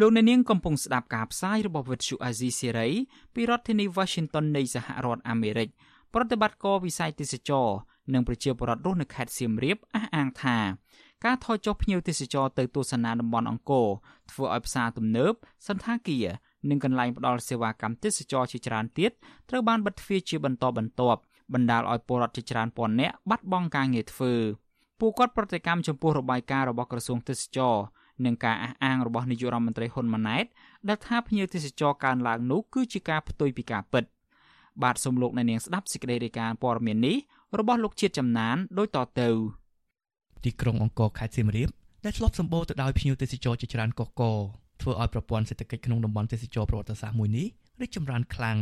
[0.00, 2.88] លោកអ្នកនាងកំពុងស្ដាប់ការផ្សាយរបស់វិទ្យុអាស៊ីសេរី
[3.34, 5.68] ពីរដ្ឋធានី Washington នៃសហរដ្ឋអាមេរិក
[6.14, 7.68] ប្រតិបត្តិការវិស័យទេសចរ
[8.12, 10.58] និងប្រជាពលរដ្ឋរស់នៅខេត្តសៀមរាបអះអាងថា
[11.24, 13.88] ការថយចុះភ្ញៀវទេសចរទៅទស្សនាតំបន់អង្គរ
[14.30, 15.32] ធ្វើឲ្យផ្សារទំនើប
[15.66, 16.26] សន្តាគារ
[16.70, 19.10] និងកន្លែងផ្ដល់សេវាកម្មទេសចរជាច្រើនទៀត
[19.50, 21.20] ត្រូវបានបិទទ្វារជាបន្តបន្ទាប់
[21.54, 24.32] បណ្ដាលឲ្យពលរដ្ឋជាច្រើនពាន់នាក់បាត់បង់ការងារធ្វើ
[25.00, 27.74] ពួកគាត់ប្រតិកម្មចំពោះរបាយការណ៍របស់ក្រសួងទេសចរ
[28.24, 30.44] និងការអះអាងរបស់នាយករដ្ឋមន្ត្រីហ៊ុនម៉ាណែត
[30.88, 34.04] ដែលថាភ្ញៀវទេសចរកើនឡើងនោះគឺជាការផ្ទុយពីការពិត
[34.82, 37.16] បាទសូមលោកអ្នកនាងស្ដាប់សេចក្តីរាយការណ៍ព័ត៌មាននេះ
[37.58, 39.28] របស់លោកជាតិចំណានដូចតទៅ
[40.44, 41.68] ទីក្រុងអង្គរខេត្តសៀមរាប
[42.04, 44.22] ដែលធ្លាប់សម្បូរទៅដោយភ្ញៀវទេសចរជាច្រើនកកក
[44.80, 47.46] ធ្វើឲ្យប្រព័ន្ធសេដ្ឋកិច្ចក្នុងតំបន់ទេសចរប្រវត្តិសាស្ត្រមួយនេះ
[47.80, 48.58] រីកចម្រើនខ្លាំង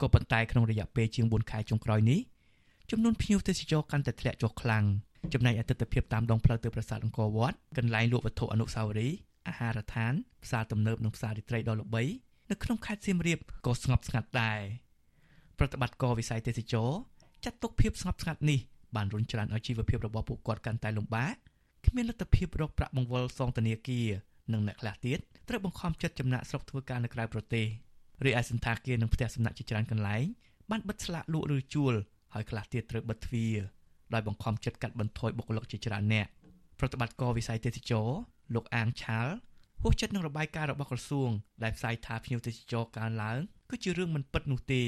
[0.00, 2.20] ក៏ប៉ុន្តែក្នុងរយៈពេលជាង4ខែចុងក្រោយនេះ
[2.90, 4.84] ចំនួនភ្ញៀវទេសចរកាន់តែធ្លាក់ចុះខ្លាំង
[5.34, 9.16] ចំណែកអតិថិភាពតាមដងផ្លូវទៅប្រាសាទអង្គរវត្តកន្លែងលក់វត្ថុអនុស្សាវរីយ៍
[9.48, 10.12] អាហារដ្ឋាន
[10.44, 12.02] ផ្សារទំនើបនិងផ្សាររាត្រីដ៏ល្បី
[12.50, 14.60] នៅក្នុងខេត្តសៀមរាបក៏ស្ងប់ស្ងាត់ដែរ
[15.58, 16.90] ប្រតិបត្តិការវិស័យទេសចរ
[17.44, 18.60] ចាត់ទុកភាពស្ងប់ស្ងាត់នេះ
[18.96, 21.34] បានរុញច្រានឲ្យជីវភាពរបស់ពួកគាត់កាន់តែលំបាក
[21.86, 24.08] គ្មានលទ្ធភាពរកប្រាក់បង្វិលសងធនាគារ
[24.52, 25.18] និងអ្នកខ្លះទៀត
[25.48, 27.66] ត្រូវបង្ខំចិត្តចំណាក់ស្រុកធ្វើការនៅក្រៅប្រទេស
[28.24, 30.24] រីឯសន្តាគារនិងផ្ទះសំណាក់ជាច្រើនកន្លែង
[30.70, 31.94] បានបិទស្លាកលក់ឬជួល
[32.34, 33.56] ហើយខ្លះទៀតត្រូវបិទទ្វារ
[34.14, 36.26] ដោយបង្ខំចិត្តកាត់បន្ថយបុគ្គលិកជាច្រើនអ្នក
[36.78, 38.08] ប្រតិបត្តិការវិស័យទេសចរ
[38.54, 39.28] លោកអាងឆាល
[39.82, 41.30] ហួសចិត្តនឹងរបាយការណ៍របស់ក្រសួង
[41.62, 43.38] ដែលផ្សាយថាភ្ញៀវទេសចរកើនឡើង
[43.70, 44.82] គឺជារឿងមិនពិតនោះទេ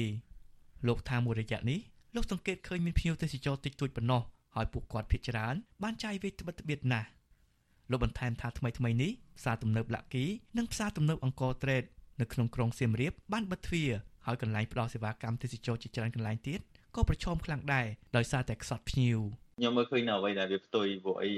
[0.87, 1.79] លោកថាមួយរយៈនេះ
[2.15, 4.21] លោកសង្កេតឃើញមានភ្ញៀវទេសចរតិចតួចប៉ុណ្ណោះ
[4.55, 7.07] ហើយពួកគាត់ភ័យច្រើន បានចាយវេត្បិតត្បៀតណាស់
[7.91, 10.25] លោកបន្ថែមថាថ្មីថ្មីនេះផ្សារទំនើបលាក់គី
[10.57, 11.83] និងផ្សារទំនើបអង្គរត្រេត
[12.21, 13.89] នៅក្នុងក្រុងសៀមរាបបានបិទទ្វារ
[14.25, 16.59] ហើយកន្លែងផ្ដល់សេវាកម្មទេសចរជាច្រើនកន្លែងទៀត
[16.95, 17.87] ក៏ប្រឈមខ្លាំងដែរ
[18.17, 19.19] ដោយសារតែខ្សត់ភ្ញៀវ
[19.57, 21.31] ខ្ញុំមើលឃើញនៅអ្វីដែលវាផ្ទុយពួកអី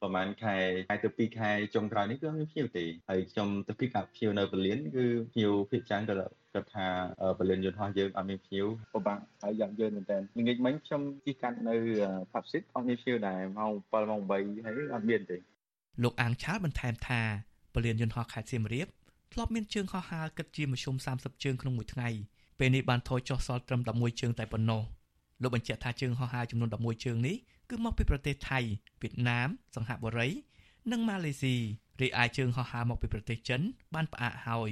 [0.00, 0.56] ប្រហែលខែ
[0.90, 6.14] ខែទៅ2ខែចុងក្រោយនេះគឺមានភ្ញៀវទេហើយខ្ញុំទៅពីកាភ្ញៀវនៅបលៀនគឺភ្ញៀវភាគច្រើនក៏
[6.54, 6.86] គាត់ថា
[7.38, 11.74] បលិនយន្តហោះយើងអត់មានភ្ញៀវពិបាកហើយយ៉ាងយើងមែនតើល្ងាចមិញខ្ញុំជិះកាត់នៅ
[12.32, 15.36] ផាប់ស៊ីតអត់មានភ្ញៀវដែរម៉ោង7ម៉ោង8ហើយអត់មានទេ
[16.02, 17.20] លោកអាងឆាលបន្ថែមថា
[17.74, 18.86] បលិនយន្តហោះខេត្តសៀមរាប
[19.32, 22.08] ធ្លាប់មានជើងហោះហើរគិតជាមធ្យម30ជើងក្នុងមួយថ្ងៃ
[22.58, 24.82] ពេលនេះបានថយចុះសល់ត្រឹម11ជើងតែប៉ុណ្ណោះ
[25.42, 27.36] លោកបញ្ជាក់ថាជើងហោះហើរចំនួន11ជើងនេះ
[27.70, 28.58] គឺមកពីប្រទេសថៃ
[29.02, 30.28] វៀតណាមសិង្ហបុរី
[30.92, 31.56] និងម៉ាឡេស៊ី
[32.00, 33.60] រីឯជើងហោះហើរមកពីប្រទេសចិន
[33.94, 34.70] បានផ្អាកហើយ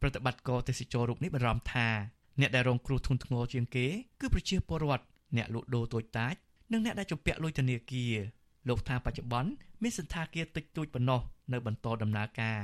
[0.00, 1.88] ប្រតិបត្តិការទេសចររូបនេះបារម្ភថា
[2.40, 3.86] អ្នកដែលរងគ្រោះធ្ងន់ធ្ងរជាងគេ
[4.20, 5.04] គឺប្រជាពលរដ្ឋ
[5.36, 6.34] អ្នកលក់ដូរតូចតាច
[6.72, 8.14] និងអ្នកដែលជំពាក់លុយធនាគារ
[8.68, 9.50] លោកថាបច្ចុប្បន្ន
[9.82, 11.20] មានសន្តាគារតិចតួចប៉ុណ្ណោះ
[11.52, 12.58] នៅបន្តដំណើរការ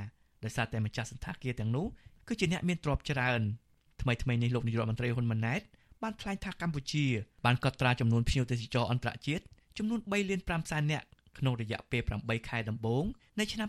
[0.44, 1.86] ដោយសារតែម្ចាស់សន្តាគារទាំងនោះ
[2.28, 3.40] គឺជាអ្នកមានទ្រព្យច្រើន
[4.02, 5.60] ថ្មីថ្មីនេះលោកនាយករដ្ឋមន្ត្រីហ៊ុនម៉ាណែត
[6.02, 7.06] បានថ្លែងថាកម្ពុជា
[7.44, 9.44] បានកត់ត្រាចំនួនភ្ញៀវទេសចរអន្តរជាតិ
[9.78, 11.06] ចំនួន3លាន5សែននាក់
[11.38, 13.04] ក្នុងរយៈពេល8ខែដំបូង
[13.38, 13.68] នៃឆ្នាំ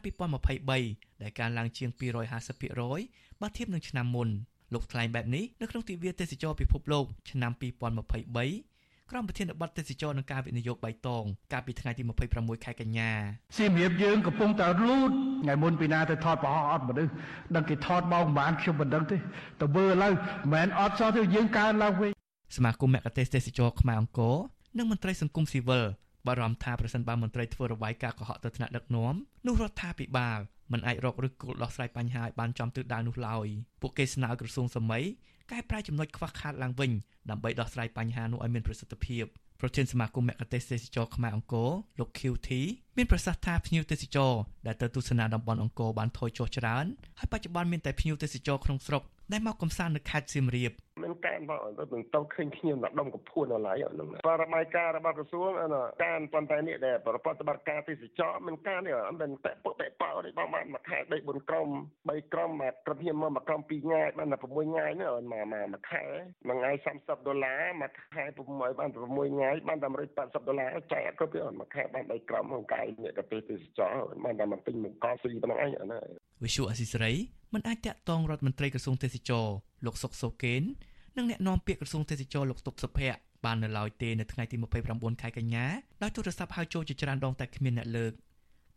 [0.59, 1.89] 2023ដែលកើនឡើងជាង
[2.65, 4.29] 250%បើធៀបនឹងឆ្នាំមុន
[4.73, 8.69] លោកថ្លែងបែបនេះនៅក្នុងទិវាទេសចរពិភពលោកឆ្នាំ2023
[9.11, 11.23] ក្រុមប្រធានបទទេសចរនឹងការវិនិយោគបៃតង
[11.53, 12.03] កាលពីថ្ងៃទី
[12.33, 13.11] 26ខែកញ្ញា
[13.57, 15.11] សៀមរាបយើងកំពុងតែលូត
[15.43, 17.11] ថ្ងៃមុនពីណាទៅថតប្រហោះអត់មនុស្ស
[17.55, 19.17] ដឹងគេថតមកប្រហែលខ្ញុំមិនដឹងទេ
[19.61, 22.18] ទៅមើលឥឡូវមិនមែនអត់សោះទេយើងកើនឡើងវិញ
[22.55, 24.35] សមាគមមគ្គទេសទេសចរខ្មែរអង្គរ
[24.77, 25.85] និងមន្ត្រីសង្គមស៊ីវិល
[26.27, 29.13] បារម្ភថាប្រសិនបើមន្ត្រីធ្វើរបាយការណ៍កុហកទៅថ្នាក់ដឹកនាំ
[29.47, 30.39] នោះរដ្ឋាភិបាល
[30.71, 33.47] មិនអាចរកឬគោលដោះស្រាយបញ្ហាឲ្យបានចំទិសដៅនោះឡើយ
[33.81, 35.03] ពួកគេស្នើក្រសួងសម័យ
[35.51, 36.91] កែប្រែចំណុចខ្វះខាតឡើងវិញ
[37.29, 39.25] ដើម្បីដោះស្រាយបញ្ហានោះឲ្យមានប្រសិទ្ធភាព
[39.61, 41.69] ប្រធានសមាគមមគ្គទេសទេសចរខ្មែរអង្គរ
[41.99, 42.49] លោក QT
[42.97, 44.33] មានប្រសាសន៍ថាភ្ញៀវទេសចរ
[44.67, 46.85] ដែលទៅទស្សនាតំបន់អង្គរបានថយចុះច្រើន
[47.19, 50.71] ហើយបច្ចុប្បន្នមានតែភ្ញៀវទេសចរក្នុងស្រុក ដែលមកកំសាន្តនៅខេត្តសៀមរាប
[51.03, 61.67] មានការមកទៅនឹងទៅឃើញខ្ញុំដល់ដុំកពួនដល់ហើយហ្នឹងបរបាយការណ៍របស់ក្រសួងអានោះការប៉ុន្តែនេះដែលប្រព័ន្ធបត្តិការទេសចរមានការនេះមិនតែពុកតែប៉ោនេះបងបានមួយខែ3 4ក្រុម
[62.05, 66.03] 3ក្រុមមកក្រុមខ្ញុំមកមួយក្រុម2ថ្ងៃបានតែ6ថ្ងៃនេះមកមកមួយខែ
[66.47, 73.93] មួយថ្ងៃ30ដុល្លារមួយខែ6បាន6ថ្ងៃបានតែ180ដុល្លារចែកអត់គ្រប់ទេមួយខែបាន3ក្រុមក្នុងកាយនេះក៏ទេសចរ
[74.25, 75.99] បានតែមកទិញមកកស៊ីប៉ុណ្ណឹងឯងណា
[76.43, 77.13] វិសុអសិសរី
[77.53, 79.47] មិនអាចតាក់ទងរដ្ឋមន្ត្រីក្រសួងទេសចរ
[79.85, 80.63] លោកសុកសូកេន
[81.17, 84.55] និងអ្នកនាំពាក្យក្រសួងទេសចរលោកតុបសុភ័ក្របាននៅឡើយទេនៅថ្ងៃទី
[84.89, 85.65] 29ខែកញ្ញា
[86.01, 88.13] ដោយទូរស័ព្ទហៅចូលជាច្រើនដងតែគ្មានអ្នកលើក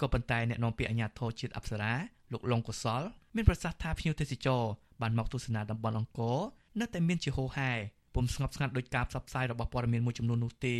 [0.00, 1.92] ក៏ប៉ុន្តែអ្នកនាំពាក្យអាជ្ញាធរជាតិអប្សរា
[2.32, 3.02] លោកលងកុសល
[3.36, 4.62] មានប្រសាសន៍ថាភ្ញៀវទេសចរ
[5.02, 6.38] បានមកទស្សនាតំបន់អង្គរ
[6.80, 7.72] នៅតែមានជាហូរហែ
[8.14, 10.76] ពុំស្ងប់ស្ងាត់ដោយការផ្សព្វផ្សាយរបស់ព័ត៌មានមួយចំនួននោះទេ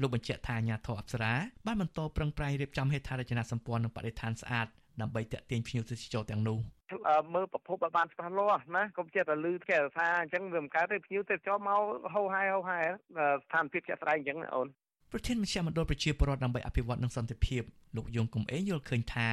[0.00, 1.34] លោកបញ្ជាក់ថាអាជ្ញាធរអប្សរា
[1.66, 4.66] បានបន្តប្រឹងប្រែងរៀបចំហេដ្ឋារចនាសម្ព័ន្ធនិងបរិស្ថានស្អាត
[5.00, 6.60] ដើម្បីតាក់ទាញភ្ញៀវទេសចរទាំងនោះ។
[7.34, 11.80] មើលប្រភពឲ្យបានច្បាស់លាស់ណាកុំចេះតែលឺគេថាអញ្ចឹងវាមិនកើតទេភ្ញៀវទៅចោលមក
[12.14, 14.68] ហៅហែហៅហែស្ថានភាពជាក់ស្ដែងអញ្ចឹងអូន
[15.12, 17.62] ប្រធានមជ្ឈមណ្ឌលប្រជាពលរដ្ឋដើម្បីអភិវឌ្ឍនិងសន្តិភាព
[17.96, 19.28] លោកយងកំអេងយល់ឃើញថា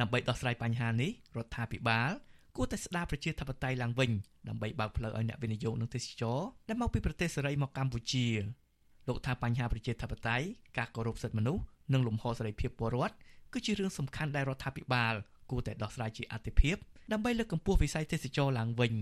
[0.00, 2.10] ដើម្បីដោះស្រាយបញ្ហានេះរដ្ឋាភិបាល
[2.56, 4.10] គួរតែស្ដារប្រជាធិបតេយ្យឡើងវិញ
[4.48, 8.26] ដើម្បីបើកផ្លូវឲ្យអ្នកវិនិយោគនិងទេសចរដែលមកពីប្រទេសសេរីមកកម្ពុជា
[9.08, 10.46] លោកថាបញ្ហាប្រជាធិបតេយ្យ
[10.78, 11.62] ការគោរពសិទ្ធិមនុស្ស
[11.92, 13.14] និងលំហសេរីភាពពលរដ្ឋ
[13.52, 15.14] គឺជារឿងសំខាន់ដែលរដ្ឋាភិបាល
[15.50, 16.76] គួរតែដោះស្រាយជាអាទិភាព
[17.12, 18.94] ដើម្បីលើកកម្ពស់វិស័យទេសចរឡើងវិញ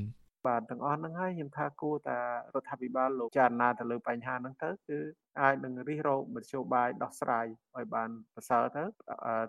[0.47, 2.19] បាទទាំងអស់ហ្នឹងហើយខ្ញុំថាគួរតែ
[2.55, 4.99] រដ្ឋាភិបាលលោកចារណាទៅលើបញ្ហាហ្នឹងទៅគឺ
[5.41, 8.83] អាចនឹងរិះរោបមធ្យោបាយដោះស្រាយឲ្យបានប្រសើរទៅ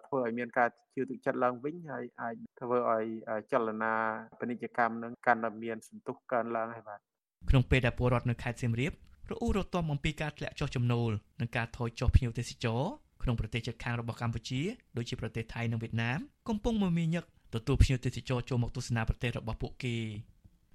[0.07, 3.05] ធ្វើឲ្យមានការជឿទុកចិត្តឡើងវិញហើយអាចធ្វើឲ្យ
[3.51, 3.93] ចលនា
[4.39, 6.99] ពាណិជ្ជកម្មនឹងកាន់តែមានសន្ទុះកើនឡើងហើយបាទ
[7.49, 8.93] ក្នុងពេលដែលពលរដ្ឋនៅខេត្តសៀមរាប
[9.31, 12.81] រអ៊ូរទាំអំពីការធ្លាក់ចុះចំណូលនិងការថយចុះភ្ញៀវទេសចរ
[13.27, 14.61] ក្នុងប្រទេសជិតខាងរបស់កម្ពុជា
[14.97, 16.19] ដូចជាប្រទេសថៃនិងវៀតណាម
[16.49, 17.23] កំពុងមមាញឹក
[17.55, 19.95] ទទួលភ្ញៀវទេសចរចូលមកទស្សនាប្រទេសរបស់ពួកគេ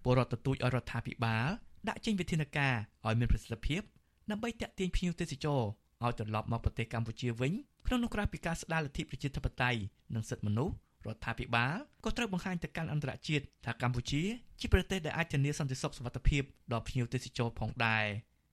[0.02, 1.46] ពលរដ្ឋទទូចឲ្យរដ្ឋាភិបាល
[1.88, 2.74] ដាក់ចេញវិធានការ
[3.06, 3.82] ឲ្យមានប្រសិទ្ធភាព
[4.30, 5.60] ដើម្បីតាក់ទាញភ្ញៀវទេសចរ
[6.04, 7.52] ឲ្យត្រឡប់មកប្រទេសកម្ពុជាវិញ
[7.86, 9.80] ក្នុងនោះក្រៅពីការស្ដារលទ្ធិប្រជាធិបតេយ្យ
[10.14, 10.74] និងសិទ្ធិមនុស្ស
[11.06, 14.22] រដ្ឋាភិបាលក៏ត្រូវបង្ហាញទៅកាន់អន្តរជាតិថាកម្ពុជា
[14.60, 16.42] ជាប្រទេសដែលអាចធានាសន្តិសុខសុវត្ថិភាព
[16.72, 18.04] ដល់ភ្ញៀវទេសចរផងដែរ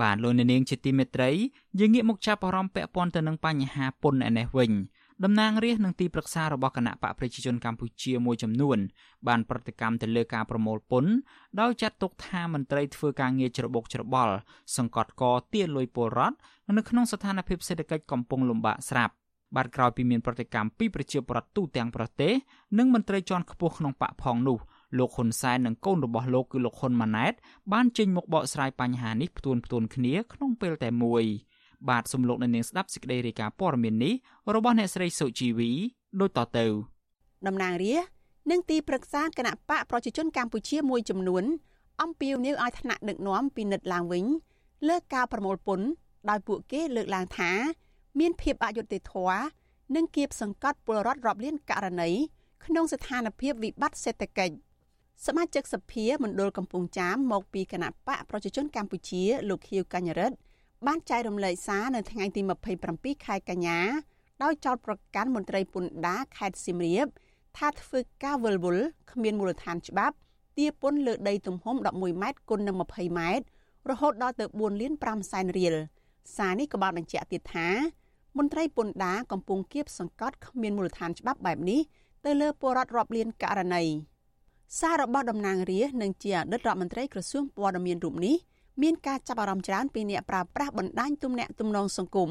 [0.00, 1.30] បាទលោកអ្នកនាងជាទីមេត្រី
[1.78, 4.72] យើងងាកមកចាប់អារម្មណ៍ពាក់ព័ន្ធទៅនឹងបញ្ហាពន្ធឯនេះវិញ
[5.24, 8.78] តំណាងរាស្ត្រនិងទីប្រឹក្សារបស់គណៈបកប្រជាជនកម្ពុជាមួយចំនួន
[9.28, 11.12] បានប្រតិកម្មទៅលើការប្រមូលពន្ធ
[11.60, 14.34] ដោយចាត់ទុកថាមន្ត្រីធ្វើការងារច្របូកច្របល់
[14.76, 15.22] សង្កត់ក
[15.52, 16.36] ទាលុយពលរដ្ឋ
[16.76, 19.14] នៅក្នុងស្ថានភាពសេដ្ឋកិច្ចកំពុងលំបាកស្រាប់
[19.56, 22.32] បាទក្រោយពីមានប្រតិកម្មពីប្រជាពលរដ្ឋទូទាំងប្រទេស
[22.78, 24.58] និងមន្ត្រីជាន់ខ្ពស់ក្នុងបកផងនោះ
[24.98, 27.32] លោកហ៊ុនសែននិងកូនរបស់លោកគឺលោកហ៊ុនម៉ាណែត
[27.72, 31.24] បានចេញមុខបកស្រាយបញ្ហានេះផ្ទួនផ្ទួនគ្នាក្នុងពេលតែមួយ
[31.88, 34.14] បាទសំលោកនៅនាងស្ដាប់សេចក្តីរាយការណ៍ព័ត៌មាននេះ
[34.54, 35.70] របស់អ្នកស្រីសុជីវី
[36.20, 36.66] ដូចតទៅ
[37.46, 37.96] តំណាងរា
[38.50, 41.44] និងទីប្រឹក្សាគណៈបកប្រជាជនកម្ពុជាមួយចំនួន
[42.02, 44.24] អំពាវនាវឲ្យថ្នាក់ដឹកនាំពិនិត្យឡើងវិញ
[44.88, 45.86] លើការប្រមូលពន្ធ
[46.30, 47.50] ដោយពួកគេលើកឡើងថា
[48.18, 49.42] មានភាពអយុត្តិធម៌
[49.94, 52.10] និងគៀបសង្កត់ពលរដ្ឋរាប់លានករណី
[52.64, 54.54] ក្នុងស្ថានភាពវិបត្តិសេដ្ឋកិច្ច
[55.22, 60.36] សមាជិកសភាមណ្ឌលកំពង់ចាមមកពីគណៈបកប្រជាជនកម្ពុជាលោកខៀវកញ្ញរិទ្ធ
[60.86, 62.40] បានចែករំលែកសារនៅថ្ងៃទី
[62.84, 63.78] 27ខែកញ្ញា
[64.42, 67.06] ដោយចោទប្រកាន់មន្ត្រីពន្ធដារខេត្តសៀមរាប
[67.56, 70.16] ថាធ្វើការវិលវល់គ្មានមូលដ្ឋានច្បាប់
[70.58, 73.44] ទារពន្ធលើដីទំហំ11ម៉ែត្រគុណនឹង20ម៉ែត្រ
[73.90, 75.74] រហូតដល់ទៅ4លាន5សែនរៀល
[76.36, 77.68] សារនេះក៏បានបញ្ជាក់ទៀតថា
[78.38, 81.80] មន្ត្រីពន្ធដារកំពុងគៀបសង្កត់គ្មានមូលដ្ឋានច្បាប់បែបនេះ
[82.24, 83.84] ទៅលើពលរដ្ឋរាប់លានករណី
[84.78, 88.36] សាររបស់តំណាងរាស្ត្រនិងជាអតីតរដ្ឋមន្ត្រីក្រសួងព័ត៌មានរូបនេះ
[88.82, 92.30] មានការចាប់អារម្មណ៍ច្រើនពីអ្នកប្រើប្រាស់បណ្ដាញទំនាក់ទំនងសង្គម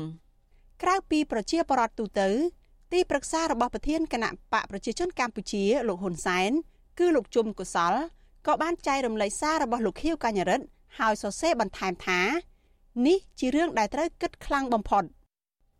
[0.84, 2.30] ក្រៅពីប្រជាពលរដ្ឋទូទៅ
[2.94, 6.52] ទីប្រឹក្សារបស់ប្រធានគណៈបកប្រជាជនកម្ពុជាលោកហ៊ុនសែន
[7.00, 7.94] គឺលោកជុំកុសល
[8.48, 10.66] ក៏បានចែករំលែកសាររបស់លោកខៀវកញ្ញរិទ្ធ
[11.00, 12.20] ហើយសរសេរបន្ថែមថា
[13.08, 15.04] នេះជារឿងដែលត្រូវគិតខ្លាំងបំផុត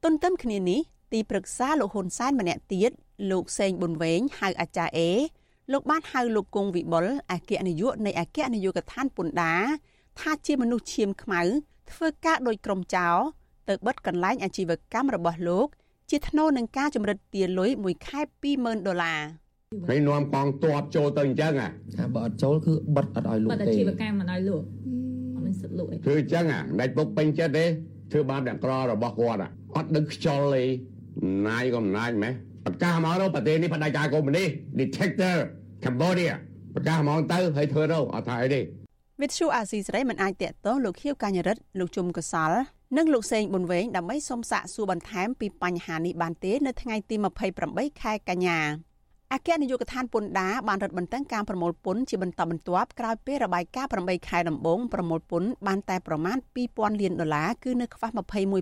[0.04, 0.80] ទន្ទឹមគ្នានេះ
[1.14, 2.92] ទីប្រឹក្សាលោកហ៊ុនសែនម្នាក់ទៀត
[3.32, 5.12] លោកសេងប៊ុនវែងហៅអាចារ្យអេ
[5.72, 9.64] លោកបានហៅលោកគង់វិបុលអគ្គនាយកនៃអគ្គនាយកដ្ឋានពន្ធដារ
[10.20, 11.42] ថាជាមនុស្សឈាមខ្មៅ
[11.92, 13.18] ធ្វើការដោយក្រុមចោរ
[13.70, 15.68] ទៅបិទកន្លែងអាជីវកម្មរបស់លោក
[16.10, 18.20] ជាថ្នូរនឹងការចម្រិតទារលុយមួយខែ
[18.54, 19.22] 20000ដុល្លារ
[19.90, 24.66] ហើយនាំកងទ័ពចូលទៅអញ្ចឹងអាបើអត់ចូលគឺបិទអត់ឲ្យលក់ទេបិទអាជីវកម្មមិនឲ្យលក់
[25.34, 27.66] អត់មានសិទ្ធិលក់ទេគឺអញ្ចឹងអាដាច់ពុកពេញចិត្តទេ
[28.12, 29.40] ធ្វើបាបអ្នកក្ររបស់គាត់
[29.76, 30.64] អត់ដឹងខ្យល់ទេ
[31.48, 32.34] ណាយក៏មិនណាយម៉េះ
[32.66, 34.50] ប្រកាសមកទៅប្រទេសនេះបដិការកុម្មុយនីស
[34.80, 35.36] dictator
[35.84, 36.34] Cambodia
[36.76, 38.62] ប្រកាសមកទៅហើយធ្វើទៅអត់ថាអីទេ
[39.22, 42.52] វិទ្យុអាស៊ីសេរីមិនអាចតាក់ទងលោកខៀវកញ្ញរិទ្ធលោកជុំកសល
[42.98, 47.16] និងលោកសេងប៊ុនវែងដើម្បីសុំសាកសួរបន្ថែមពីបញ្ហានេះបានទេនៅថ្ងៃទី
[47.60, 48.60] 28ខែកញ្ញា
[49.34, 56.38] អគ្គនាយកដ្ឋានពន្ធដារបានរឹតបន្តឹងការប្រមូលពន្ធជាបន្តបន្ទាប់ក្រោយពេលរបាយការណ៍8ខែដំបូងប្រមូលពន្ធបានតែប្រមាណ
[56.70, 58.10] 2000លានដុល្លារគឺនៅខ្វះ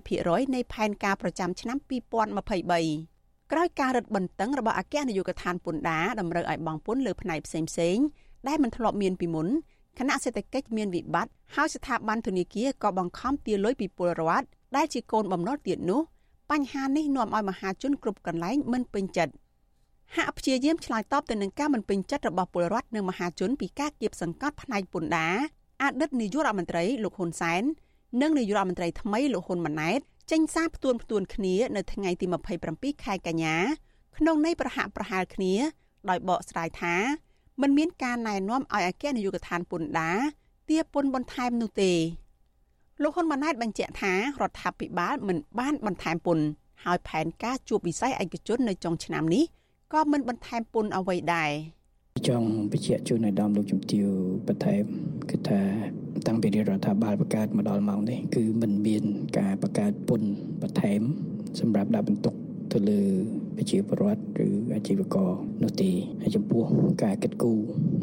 [0.02, 3.11] 21%នៃផែនការប្រចាំឆ្នាំ2023
[3.52, 8.04] ក្រោយការរឹតបន្តឹងរបស់អគ្គនាយកដ្ឋានពន្ធដារតម្រូវឲ្យបង់ពន្ធលើផ្នែកផ្សេងៗ
[8.48, 9.48] ដែលមិនធ្លាប់មានពីមុន
[9.98, 14.46] គណៈសេដ្ឋកិច្ចមានវិបត្តិហើយស្ថាប័នធនាគារក៏បង្ខំទារលុយពីពលរដ្ឋ
[14.76, 16.00] ដែលជាកូនបំណុលទៀតនោះ
[16.50, 19.32] បញ្ហានេះនាំឲ្យមហាជនគ្រប់កន្លែងមិនពេញចិត្ត
[20.16, 25.36] ហាក់ព្យាយាមឆ្លើយតបទៅនឹងការមិនពេញចិត្តរបស់ពលរដ្ឋនិងមហាជនពីការគៀបសង្កត់ផ្នែកពន្ធដារ
[25.82, 27.62] អតីតនាយករដ្ឋមន្ត្រីលោកហ៊ុនសែន
[28.22, 30.00] និងនាយករដ្ឋមន្ត្រីថ្មីលោកហ៊ុនម៉ាណែត
[30.30, 32.26] ចេញសារផ្ទួនផ្ទួនគ្នានៅថ្ងៃទី
[32.64, 33.56] 27ខែកញ្ញា
[34.16, 35.54] ក្នុងន័យប្រហាក់ប្រហែលគ្នា
[36.08, 36.94] ដោយបកស្រាយថា
[37.62, 40.18] មិនមានការណែនាំឲ្យអគ្គនាយកដ្ឋានពន្ធដារ
[40.68, 41.92] ទារពន្ធបន្ថែមនោះទេ
[43.02, 46.46] លោកហ៊ុនម៉ាណែតបញ្ជាក់ថារដ្ឋាភិបាលមិនបានបន្ថែមពន្ធ
[46.84, 49.44] ហើយផែនការជួបវិស័យឯកជននៅចុងឆ្នាំនេះ
[49.92, 51.50] ក៏មិនបន្ថែមពន្ធអ្វីដែរ
[52.28, 54.06] ចង់បញ្ជាក់ជូនឲ្យដំលោកជំទាវ
[54.48, 54.84] បន្ថែម
[55.30, 55.60] គឺថា
[56.26, 59.04] តាំងពីរដ្ឋាភិបាលបង្កើតមកដល់ម៉ោងនេះគឺមិនមាន
[59.38, 60.30] ការបង្កើតពន្ធ
[60.62, 61.00] បន្ថែម
[61.60, 62.34] សម្រាប់ដាក់បន្ទុក
[62.72, 63.00] ទៅលើ
[63.56, 65.30] ប្រជាពលរដ្ឋឬអាជីវករ
[65.62, 65.90] នោះទេ
[66.22, 66.64] ហើយចំពោះ
[67.04, 67.52] ការកិត្តគូ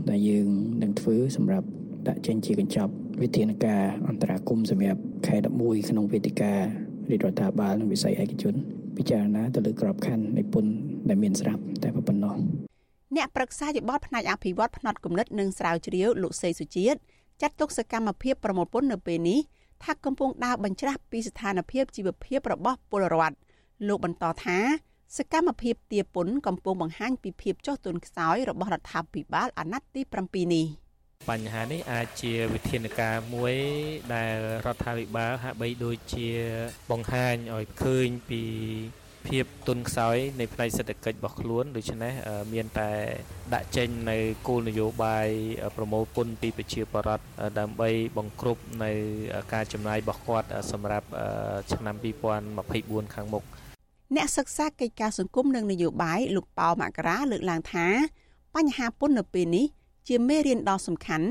[0.09, 0.47] ដែលយើង
[0.81, 1.67] នឹងធ្វើសម្រាប់
[2.07, 8.55] ដាក់ចេញជាកញ្ចប់វិធានការអន្តរាគមសម្រាប់ខែ11ក្នុងវេទិការាជរដ្ឋាភិបាលនិងវិស័យឯកជន
[8.97, 10.71] ពិចារណាទៅលើក្របខ័ណ្ឌនៃពន្ធ
[11.09, 12.35] ដែលមានស្រាប់តែប៉ុណ្ណោះ
[13.15, 16.97] អ្នកប្រឹក្សាយោបល់ផ្នែកអភិវឌ្ឍផ្នែកគំនិតនិងស្រាវជ្រាវលោកសេសុជាតិ
[17.41, 19.39] ចាត់ទុកសកម្មភាពប្រមូលពន្ធនៅពេលនេះ
[19.83, 23.35] ថាកំពុងដើរបញ្ច្រាស់ពីស្ថានភាពជីវភាពរបស់ពលរដ្ឋ
[23.87, 24.57] លោកបន្តថា
[25.17, 30.65] សកម្មភាពទាពុនកំពុងបង្ហាញពីភាពចុះទុនខ្សោយរបស់រដ្ឋាភិបាលអាណត្តិទី7នេះ
[31.29, 33.55] បញ្ហានេះអាចជាវិធានការមួយ
[34.13, 34.35] ដែល
[34.65, 36.29] រដ្ឋាភិបាលហាក់បីដូចជា
[36.91, 38.43] បង្ហាញឲ្យឃើញពី
[39.27, 42.13] ភាពទុនខ្សោយនៃផ្នែកសេដ្ឋកិច្ចរបស់ខ្លួនដូច្នេះ
[42.53, 42.89] មានតែ
[43.53, 44.17] ដាក់ចេញនៅ
[44.47, 45.27] គោលនយោបាយ
[45.75, 47.25] ប្រមូលពន្ធពីប្រជាពលរដ្ឋ
[47.59, 48.91] ដើម្បីបង្ក្រប់នៅ
[49.53, 51.07] ការចំណាយរបស់គាត់សម្រាប់
[51.73, 51.95] ឆ្នាំ
[52.55, 53.43] 2024ខាងមុខ
[54.15, 57.87] អ្នកសិក្សាកិច្ចការសង្គមនិងនយោបាយលោកប៉ៅមករាលើកឡើងថា
[58.55, 59.65] បញ្ហាពន្ធនៅពេលនេះ
[60.07, 61.27] ជាមេរៀនដ៏សំខាន់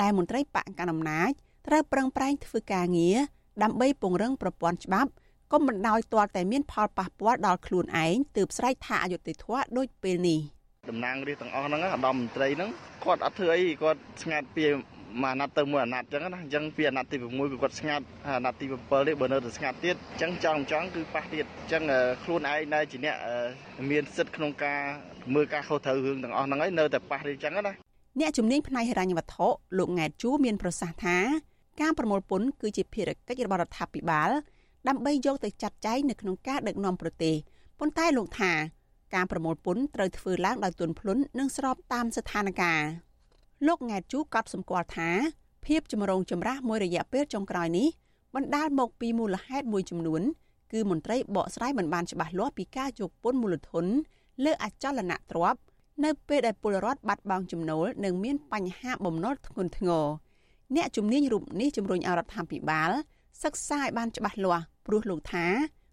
[0.00, 1.30] ដែលមន្ត្រីបកកណ្ដាលអំណាច
[1.66, 3.16] ត្រូវប្រឹងប្រែងធ្វើការងារ
[3.62, 5.10] ដើម្បីពង្រឹងប្រព័ន្ធច្បាប់
[5.52, 10.40] កុំបណ្ដោយទាល់តែមានផលប៉ះពាល់ដល់ខ្លួនឯងទើបស្រែកថាអយុត្តិធម៌ដូចពេលនេះ
[10.90, 12.70] តំណាងរាស្ត្រទាំងអស់ហ្នឹងអាដាមមន្ត្រីហ្នឹង
[13.04, 14.64] គាត់អត់ធ្វើអីគាត់ស្ងាត់ពី
[15.22, 21.82] មួយអាណត្តិទៅមួយអាណត្តិអញ្ចឹងណាអញ្ចឹងពីអាណត្តិទី6គឺគាត់ស្ងាត់អាណត្តិទី7នេះបើនៅតែស្ងាត់ទៀតអញ្ចឹងចង់ចង់គឺប៉ះទៀតអញ្ចឹង
[22.24, 23.16] ខ្លួនឯងដែលជាអ្នក
[23.90, 24.80] មានសិទ្ធិក្នុងការ
[25.34, 27.72] មើលការខុសត្រូវរឿងទាំងអស់ហ្នឹងហើយនៅតែប៉ះទេអញ្ចឹងណា
[28.20, 29.46] អ្នកជំនាញផ្នែកហិរញ្ញវត្ថុ
[29.78, 31.18] លោកង៉ែតជួមានប្រសាសន៍ថា
[31.80, 34.30] ការប្រមូលពន្ធគឺជាភារកិច្ចរបស់រដ្ឋាភិបាល
[34.88, 37.34] ដើម្បីយកទៅចាត់ចែងនៅក្នុងការដឹកនាំប្រទេស
[37.78, 38.52] ប៉ុន្តែលោកថា
[39.14, 42.84] ការប្រមូលពន្ធត្រូវធ្វើឡើងដោយទន់ភ្លន់និងស្របតាមស្ថានភាព
[43.66, 45.10] លោកង៉ែតជូក៏សម្គាល់ថា
[45.66, 47.88] ភាពចម្រូងចម្រាសមួយរយៈពេលចុងក្រោយនេះ
[48.34, 50.22] បណ្ដាលមកពីមូលហេតុមួយចំនួន
[50.72, 53.84] គឺមន្ត្រីបកស្រាយមិនបានច្បាស់លាស់ពីការយកពន្ធមូលធន
[54.44, 55.60] លើអចលនទ្រព្យ
[56.04, 60.06] នៅពេលដែលពលរដ្ឋបាត់បង់ចំណូលនិងមានបញ្ហាបំណុលធ្ងន់ធ្ងរ
[60.76, 62.90] អ្នកជំនាញរូបនេះជំរុញឲ្យរដ្ឋាភិបាល
[63.40, 65.46] សិក្សាឲ្យបានច្បាស់លាស់ព្រោះលោកថា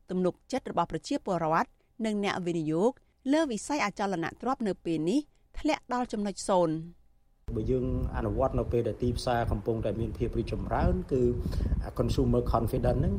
[0.09, 1.69] ទំនុកចិត្តរបស់ប្រជាពលរដ្ឋ
[2.05, 2.91] និងអ្នកវិនិយោគ
[3.33, 5.19] លើវិស័យអចលនទ្រព្យនៅពេលនេះ
[5.59, 6.75] ធ្លាក់ដល់ចំណុចសូន្យ
[7.55, 7.85] បើយើង
[8.17, 11.21] អនុវត្តនៅពេលដែលទីផ្សារកំពុងតែមានភាពរីកចម្រើនគឺ
[11.99, 13.13] consumer confidence ហ្នឹង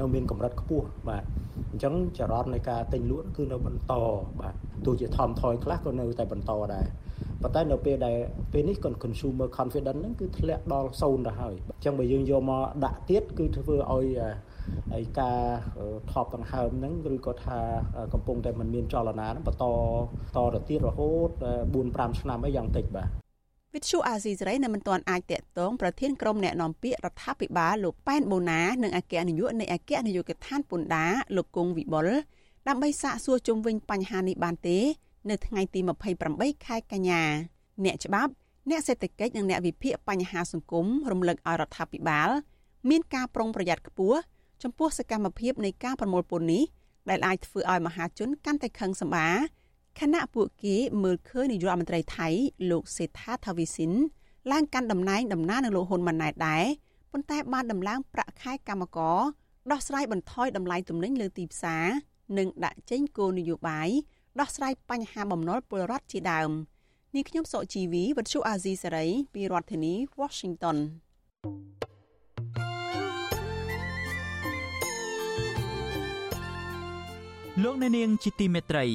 [0.00, 1.24] នៅមានកម្រិតខ្ពស់បាទ
[1.70, 3.92] អញ្ចឹងចរន្តនៃការទិញលក់គឺនៅបន្ត
[4.40, 4.54] បាទ
[4.86, 6.86] ទោះជាថមថយខ្លះក៏នៅតែបន្តដែរ
[7.42, 8.16] ប៉ុន្តែនៅពេលដែល
[8.52, 14.06] ពេលនេះ consumer confidence ហ្នឹងគឺធ្លាក់ដល់0ទៅហើយអញ្ចឹងបើយើងយកមកដាក់ទៀតគឺធ្វើឲ្យ
[14.92, 15.40] ហើយការ
[16.10, 17.58] ថប់ដង្ហើមហ្នឹងឬក៏ថា
[18.12, 19.64] កំពុងតែមិនមានចលនាហ្នឹងបន្ត
[20.36, 21.30] តទៅទៀតរហូត
[21.70, 23.08] 4 5ឆ្នាំអីយ៉ាងតិចបាទ
[23.74, 32.08] វិទ្យុអាស៊ីសេរីនៅមិនទាន់អាចតាក់ទងប្រធានក្រុមអ្នកនាំពាក្យរដ្ឋាភិបាលលោកប៉ែនបូណានិងអគ្គនាយកនៃអគ្គនាយកដ្ឋានពន្ធដារលោកគង់វិបុល
[32.68, 34.78] ដើម្បីសាកសួរជុំវិញបញ្ហានេះបានទេ
[35.28, 35.80] នៅថ្ងៃទី
[36.22, 37.22] 28ខែកញ្ញា
[37.84, 38.32] អ្នកច្បាប់
[38.70, 42.28] អ្នកសេដ្ឋកិច្ចនិងអ្នកវិភាគបញ្ហាសង្គមរំលឹកឲ្យរដ្ឋាភិបាល
[42.90, 44.18] មានការប្រុងប្រយ័ត្នខ្ពស់
[44.62, 46.62] ចំពោះសកម្មភាពនៃការប្រមូលពន្ធនេះ
[47.10, 49.28] ដែលអាចធ្វើឲ្យមហាជនកាន់តែខឹងសម្បា
[50.00, 52.28] ខណៈពួកគេមើលឃើញនាយករដ្ឋមន្ត្រីថៃ
[52.70, 53.92] លោកសេដ្ឋាថាវីសិន
[54.52, 56.64] ឡើងកាន់តំណែងតំណាងនឹងលោកហ៊ុនម៉ាណែតដែរ
[57.12, 59.18] ប៉ុន្តែបានដំឡើងប្រាក់ខែកម្មករ
[59.70, 61.86] ដោះស្រាយបន្ថយតម្លៃទំនិញលើទីផ្សារ
[62.38, 63.88] និងដាក់ចេញគោលនយោបាយ
[64.40, 66.50] ដោះស្រាយបញ្ហាបំណុលពលរដ្ឋជាដើម
[67.16, 70.76] នេះខ្ញុំសុជីវីវិទ្យុអាស៊ីសេរីពីរដ្ឋធានី Washington
[77.62, 78.86] លោកអ្នកនាងជាទីមេត្រី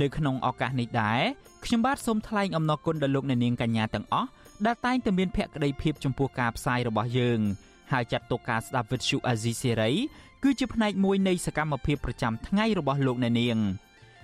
[0.00, 1.20] នៅក្នុងឱកាសនេះដែរ
[1.64, 4.28] ខ្ញុំបាទសូមថ្លែងអំណរគុណដល់លោកអ្នកនាងកញ្ញាទាំងអស់
[4.66, 7.40] ដែលតែងតែមានភក្ដីភាពចំពោះការផ្សាយរបស់យើង
[7.92, 9.90] ហើយចាត់ទុកការស្ដាប់វិទ្យុអាស៊ីសេរី
[10.42, 13.58] គឺជាផ្នែកមួយនៃសកម្មភាពប្រចាំថ្ងៃរបស់លោកអ្នកនាង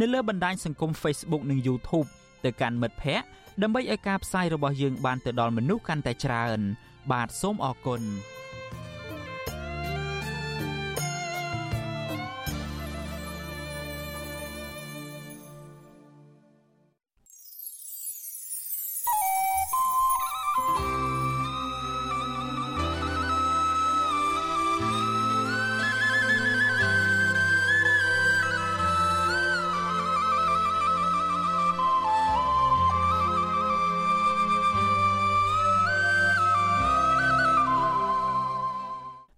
[0.00, 2.08] នៅលើបណ្ដាញសង្គម Facebook និង YouTube
[2.44, 3.26] ទៅកាន់មិត្តភ័ក្តិ
[3.62, 6.60] ដើម្បីឲ្យការផ្សាយរបស់យើងបានទៅដល់មនុស្សកាន់តែច្រើន
[7.12, 8.02] បាទសូមអរគុណ